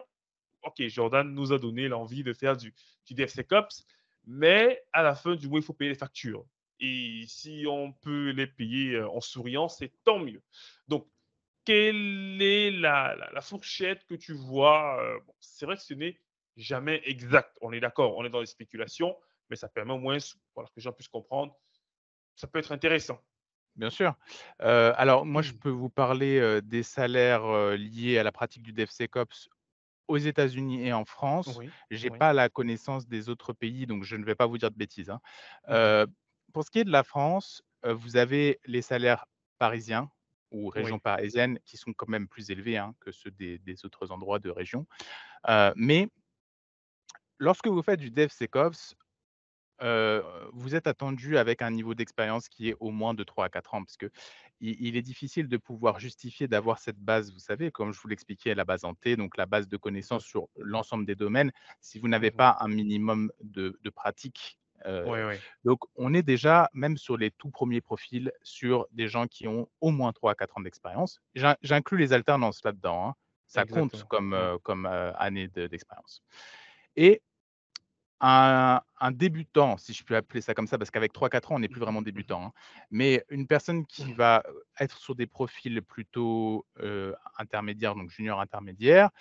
[0.64, 2.74] «OK, Jordan nous a donné l'envie de faire du
[3.06, 3.86] du DevSecOps,
[4.26, 6.46] mais à la fin du mois, il faut payer les factures
[6.80, 10.44] et si on peut les payer, heu, en souriant, c'est tant mieux».
[10.88, 11.08] Donc
[11.66, 15.00] quelle est la fourchette que tu vois?
[15.26, 16.20] Bon, c'est vrai que ce n'est
[16.56, 17.58] jamais exact.
[17.62, 19.16] On est d'accord, on est dans les spéculations,
[19.50, 20.18] mais ça permet au moins,
[20.56, 21.56] voilà, que les gens puissent comprendre.
[22.36, 23.22] Ça peut être intéressant.
[23.78, 24.16] Bien sûr.
[24.60, 29.50] Alors moi, je peux vous parler, des salaires, liés à la pratique du DevSecOps
[30.08, 31.58] aux États-Unis et en France.
[31.58, 32.18] Oui, J'ai oui.
[32.20, 35.10] pas la connaissance des autres pays, donc je ne vais pas vous dire de bêtises,
[35.12, 35.22] hein.
[36.54, 39.26] Pour ce qui est de la France, vous avez les salaires
[39.60, 40.10] parisiens
[40.52, 41.02] ou région Oui.
[41.04, 44.50] parisienne qui sont quand même plus élevés, hein, que ceux des des autres endroits de
[44.50, 44.88] région.
[45.76, 46.10] Mais
[47.40, 48.96] lorsque vous faites du DevSecOps,
[49.80, 53.74] vous êtes attendu avec un niveau d'expérience qui est au moins de 3 à 4
[53.76, 53.84] ans.
[53.84, 54.12] Parce qu'il
[54.60, 58.56] il est difficile de pouvoir justifier d'avoir cette base, vous savez, comme je vous l'expliquais,
[58.56, 61.52] la base en T, donc la base de connaissances sur l'ensemble des domaines,
[61.82, 62.44] si vous n'avez Mmh mh.
[62.44, 64.60] pas un minimum de de pratique.
[64.86, 65.42] Heu, Oui, oui.
[65.64, 69.68] donc on est déjà, même sur les tout 1ers profils, sur des gens qui ont
[69.82, 71.20] au moins 3 à 4 ans d'expérience.
[71.36, 73.14] J'in j'inclus les alternances là-dedans, hein.
[73.48, 76.22] Ça compte comme, comme, année de d'expérience
[76.98, 77.22] et
[78.20, 81.60] Un un débutant, si je peux appeler ça comme ça, parce qu'avec 3-4 ans, on
[81.60, 82.52] n'est plus vraiment Mmh débutant, hein.
[82.90, 84.44] Mais une personne qui va,
[84.80, 86.66] être sur des profils plutôt,
[87.38, 89.12] intermédiaires, donc junior intermédiaire,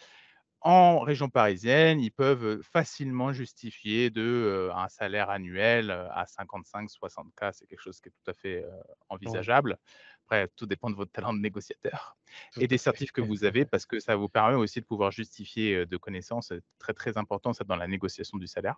[0.62, 7.52] en région parisienne, ils peuvent, facilement justifier de, un salaire annuel, à 55-60 K.
[7.52, 8.64] C'est quelque chose qui est tout à fait,
[9.10, 9.78] envisageable.
[10.26, 12.16] Après, tout dépend de votre talent de négociateur
[12.52, 15.12] tout et des certifs que vous avez parce que ça vous permet aussi de pouvoir
[15.12, 18.76] justifier, de connaissances, très, très important ça dans la négociation du salaire.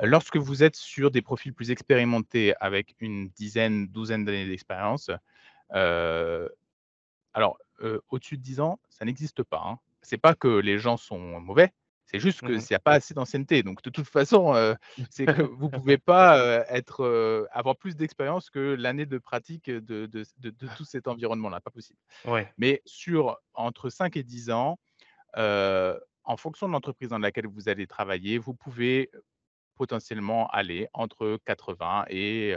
[0.00, 5.10] Lorsque vous êtes sur des profils plus expérimentés avec une dizaine, douzaine d'années d'expérience,
[7.32, 7.58] alors,
[8.08, 9.78] au-dessus de 10 ans, ça n'existe pas, hein.
[10.02, 11.74] C'est pas que les gens sont mauvais,
[12.10, 12.60] c'est juste Mmh que mh.
[12.60, 13.62] s'il y a pas assez d'ancienneté.
[13.62, 14.76] Donc de toute façon, heu,
[15.10, 20.06] c'est que vous pouvez pas, être, heu, avoir plus d'expérience que l'année de pratique, de
[20.06, 21.98] de de de tout cet environnement-là, pas possible.
[22.24, 22.54] Ouais.
[22.58, 24.78] Mais sur entre 5 et 10 ans,
[25.36, 29.10] en fonction de l'entreprise dans laquelle vous allez travailler, vous pouvez,
[29.76, 32.56] potentiellement aller entre 80 et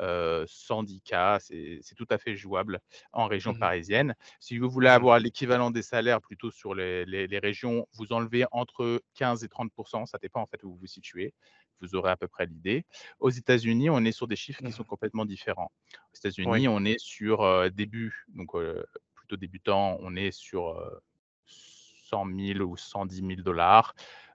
[0.00, 2.80] heu, 110 K, c'est tout à fait jouable
[3.12, 3.72] en région Mmh mh.
[3.72, 4.14] parisienne.
[4.40, 5.06] Si vous voulez Mmh mh.
[5.06, 9.48] avoir l'équivalent des salaires plutôt sur les les les régions, vous enlevez entre 15 et
[9.48, 9.72] 30
[10.06, 11.34] ça dépend en fait où vous vous situez.
[11.80, 12.84] Vous aurez à peu près l'idée.
[13.18, 15.72] Aux États-Unis, on est sur des chiffres qui Mmh sont complètement différents.
[16.14, 16.66] Aux Oui.
[16.66, 18.84] États-Unis, on est sur, heu, début, donc heu,
[19.14, 21.00] plutôt débutant, on est sur, heu,
[21.46, 23.42] 100 000 ou 110 000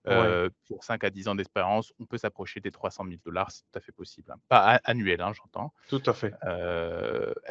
[0.07, 0.37] Ouais.
[0.67, 3.81] Pour 5 à 10 ans d'expérience, on peut s'approcher des 300 000 c'est tout à
[3.81, 4.37] fait possible, hein.
[4.49, 5.73] Pas annuel, hein, j'entends.
[5.87, 6.37] Tout à fait.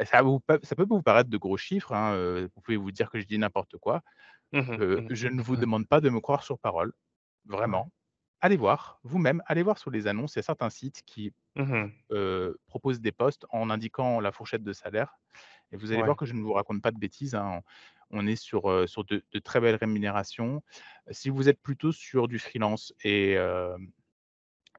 [0.05, 3.09] Ça vous peut ça peut vous paraître de gros chiffres, hein, vous pouvez vous dire
[3.11, 4.01] que je dis n'importe quoi.
[4.53, 5.63] Mmh Mmh je ne vous mh.
[5.63, 6.93] demande pas de me croire sur parole,
[7.45, 7.91] vraiment.
[8.41, 11.97] Allez voir, vous-même, allez voir sur les annonces, il y a certains sites qui, Mmh
[12.67, 15.17] proposent des postes en indiquant la fourchette de salaire
[15.71, 17.61] et vous allez voir que je ne vous raconte pas de bêtises, hein.
[18.09, 20.63] On est sur, sur de de très belles rémunérations.
[21.11, 23.37] Si vous êtes plutôt sur du freelance et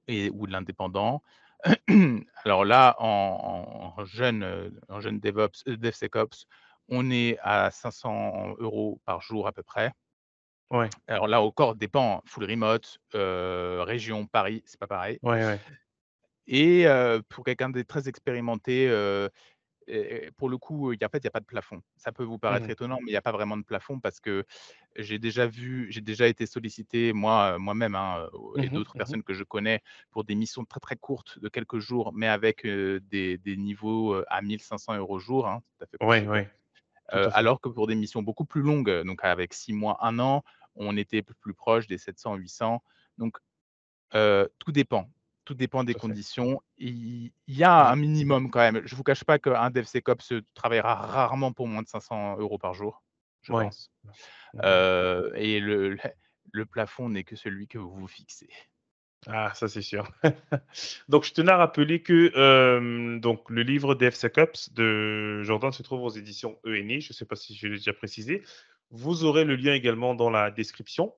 [0.06, 1.22] et ou de l'indépendant.
[2.44, 6.46] Alors là, en en jeune, en jeune DevOps, DevSecOps,
[6.88, 9.92] on est à 500 euros par jour à peu près.
[10.70, 10.88] Ouais.
[11.06, 15.60] Alors là encore, dépend, full remote, région Paris, c'est pas pareil Ouais, ouais.
[16.46, 16.86] et
[17.28, 18.88] pour quelqu'un de très expérimenté,
[19.88, 21.82] et pour le coup, il y a en fait, il y a pas de plafond.
[21.96, 24.20] Ça peut vous Mmh paraître étonnant, mais il y a pas vraiment de plafond parce
[24.20, 24.44] que
[24.96, 28.70] j'ai déjà vu j'ai déjà été sollicité moi, heu, moi-même, hein, Mmh et mh.
[28.70, 29.16] d'autres Mmh mh.
[29.16, 32.66] personnes que je connais pour des missions très, très courtes de quelques jours, mais avec,
[32.66, 35.98] des des niveaux, à 1 500 € jour, hein, tout à fait
[37.22, 37.32] à fait.
[37.32, 40.42] alors que pour des missions beaucoup plus longues, donc avec 6 mois, un an,
[40.74, 42.82] on était plus proche des 700-800.
[43.18, 43.38] Donc
[44.14, 45.10] Heu, tout dépend.
[45.48, 46.60] Tout dépend des conditions.
[46.76, 47.92] Il y a Mmh.
[47.92, 48.82] un minimum quand même.
[48.84, 53.02] Je vous cache pas qu'un DevSecOps, travaillera rarement pour moins de 500 euros par jour,
[53.40, 53.64] je Ouais.
[53.64, 53.90] pense.
[54.62, 55.96] Heu et le
[56.66, 58.50] plafond n'est que celui que vous vous fixez.
[59.26, 60.12] Ah, ça, c'est sûr.
[61.08, 66.02] Donc, je tenais à rappeler que, hem, donc le livre DevSecOps de Jordan se trouve
[66.02, 67.00] aux éditions ENI.
[67.00, 68.42] Je ne sais pas si je l'ai déjà précisé.
[68.90, 71.14] Vous aurez le lien également dans la description.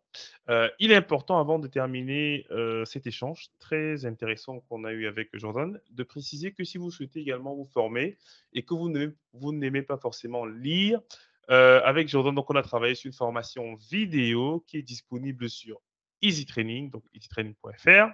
[0.48, 5.06] Heu, il est important avant de terminer, heu, cet échange très intéressant qu'on a eu
[5.06, 8.18] avec Jordan, de préciser que si vous souhaitez également vous former
[8.52, 11.00] et que vous n'aimez pas forcément lire,
[11.48, 15.80] heu, avec Jordan, donc on a travaillé sur une formation vidéo qui est disponible sur
[16.22, 18.10] Easy Training, donc easytraining.fr.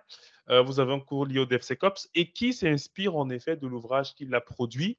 [0.48, 4.14] Euh, vous avez un cours lié au DevSecOps et qui s'inspire en effet de l'ouvrage
[4.14, 4.96] qu'il a produit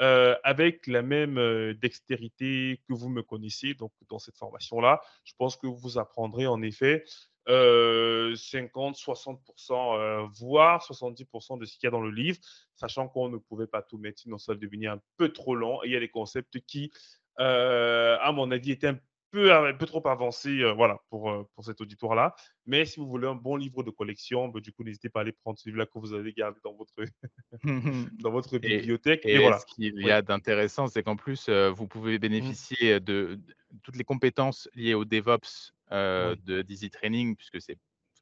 [0.00, 3.74] euh, avec la même euh, dextérité que vous me connaissez.
[3.74, 7.04] Donc, dans cette formation-là, je pense que vous apprendrez en effet
[7.48, 9.38] euh, 50, 60%,
[9.72, 12.38] euh, voire 70% de ce qu'il y a dans le livre,
[12.76, 15.82] sachant qu'on ne pouvait pas tout mettre, sinon ça devenait un peu trop long.
[15.84, 16.90] Il y a des concepts qui,
[17.36, 18.98] à mon avis, étaient un
[19.32, 22.34] peu, un peu trop avancés euh, voilà, pour, euh, pour cet auditoire-là.
[22.66, 25.22] Mais si vous voulez un bon livre de collection, bah, du coup, n'hésitez pas à
[25.22, 26.94] aller prendre celui-là que vous avez gardé dans votre,
[28.20, 29.26] dans votre bibliothèque.
[29.26, 29.66] Et et ce voilà.
[29.66, 32.56] qu'il y a d'intéressant, c'est qu'en plus, heu, vous pouvez Mmh.
[32.58, 33.38] bénéficier de
[33.70, 35.72] de toutes les compétences liées au DevOps,
[36.18, 37.78] Oui, de d'Easy Training puisque c'est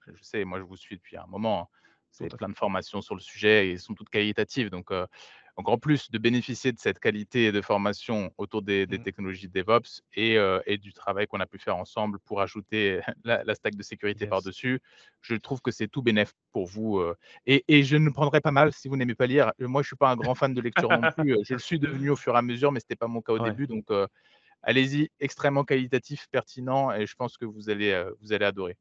[0.09, 1.68] je sais, moi je vous suis depuis un moment, hein.
[2.11, 4.90] C'est plein de formations sur le sujet et elles sont toutes qualitatives donc
[5.59, 9.06] donc en plus de bénéficier de cette qualité de formation autour des des Mmh.
[9.06, 13.44] technologies DevOps et heu et du travail qu'on a pu faire ensemble pour ajouter la
[13.44, 14.28] la stack de sécurité Yes.
[14.28, 14.80] par-dessus,
[15.20, 18.52] je trouve que c'est tout bénef pour vous, heu et et je ne prendrai pas
[18.52, 19.52] mal si vous n'aimez pas lire.
[19.61, 21.78] Heu, moi, je suis pas un grand fan de lecture non plus, je le suis
[21.80, 23.86] devenu au fur et à mesure, mais c'était pas mon cas au Ouais, début, donc
[24.62, 28.76] allez-y, extrêmement qualitatif, pertinent et je pense que vous allez, vous allez adorer.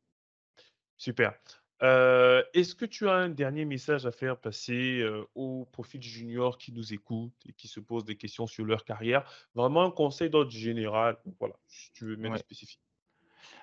[0.97, 1.39] super.
[1.81, 6.57] Heu, est-ce que tu as un dernier message à faire passer, heu, aux profils juniors
[6.57, 9.29] qui nous écoutent et qui se posent des questions sur leur carrière?
[9.53, 12.37] Vraiment un conseil d'ordre général, voilà, si tu veux Ouais.
[12.37, 12.79] spécifique.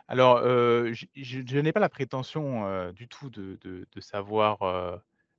[0.09, 4.59] Alors, heu, j je je n'ai pas la prétention, du tout de de de savoir,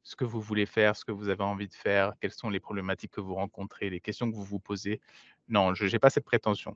[0.01, 2.59] ce que vous voulez faire, ce que vous avez envie de faire, quelles sont les
[2.59, 5.01] problématiques que vous rencontrez, les questions que vous vous posez.
[5.49, 6.76] Non, je n'ai pas cette prétention.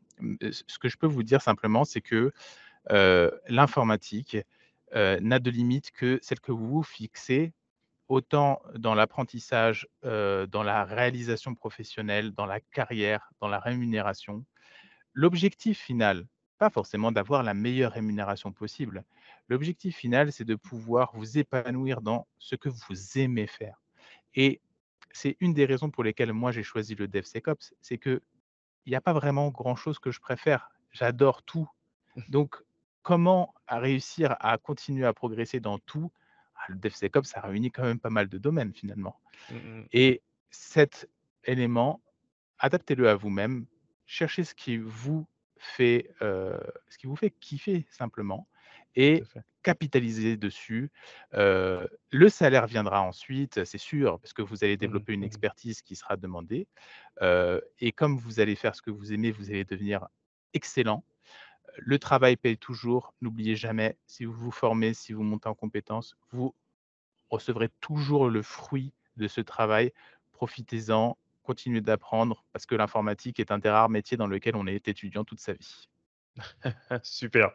[0.51, 2.31] Ce que je peux vous dire simplement, c'est que,
[3.49, 4.37] l'informatique,
[4.95, 7.53] heu, n'a de limite que celle que vous vous fixez,
[8.09, 14.45] autant dans l'apprentissage, heu, dans la réalisation professionnelle, dans la carrière, dans la rémunération.
[15.13, 16.27] L'objectif final,
[16.57, 19.03] pas forcément d'avoir la meilleure rémunération possible.
[19.47, 23.81] L'objectif final, c'est de pouvoir vous épanouir dans ce que vous aimez faire
[24.35, 24.61] et
[25.11, 28.21] c'est une des raisons pour lesquelles moi j'ai choisi le DevSecOps, c'est qu'il
[28.87, 30.69] y a pas vraiment grand chose que je préfère.
[30.91, 31.69] J'adore tout.
[32.29, 32.57] Donc
[33.09, 36.11] comment à réussir à continuer à progresser dans tout?
[36.55, 39.89] Ah, le DevSecOps, ça réunit quand même pas mal de domaines finalement Mmh mh.
[39.91, 41.09] et cet
[41.45, 42.01] élément,
[42.59, 43.67] adaptez-le à vous-même,
[44.05, 45.27] cherchez ce qui vous
[45.59, 48.47] fait, heu, ce qui vous fait kiffer simplement
[48.95, 49.43] et fait.
[49.63, 50.91] capitalisez dessus.
[51.35, 55.05] Heu, le salaire viendra ensuite, c'est sûr, parce que vous allez Mmh mh.
[55.05, 56.67] développer une Mmh expertise qui sera demandée,
[57.21, 60.07] heu et comme vous allez faire ce que vous aimez, vous allez devenir
[60.53, 61.03] excellent.
[61.81, 66.15] Le travail paye toujours, n'oubliez jamais, si vous vous formez, si vous montez en compétences,
[66.31, 66.53] vous
[67.29, 69.91] recevrez toujours le fruit de ce travail.
[70.31, 74.87] Profitez-en, continuez d'apprendre parce que l'informatique est un des rares métiers dans lequel on est
[74.87, 75.89] étudiant toute sa vie.
[77.03, 77.51] Super.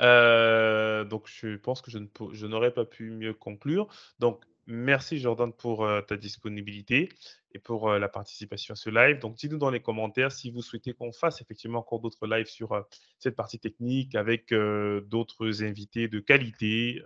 [0.00, 3.88] Heu, donc je pense que je n'aurais pas pu mieux conclure.
[4.18, 7.08] Donc merci Jordan pour, heu, ta disponibilité
[7.52, 9.18] et pour, heu, la participation à ce live.
[9.18, 12.74] Donc dites-nous dans les commentaires si vous souhaitez qu'on fasse effectivement encore d'autres lives sur,
[12.74, 12.84] heu,
[13.18, 17.02] cette partie technique avec, d'autres invités de qualité,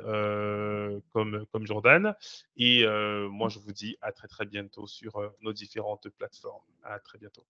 [1.13, 2.15] comme comme Jordan
[2.57, 2.85] et
[3.31, 6.63] moi je vous dis à très, très bientôt sur, nos différentes plateformes.
[6.85, 7.45] À très bientôt.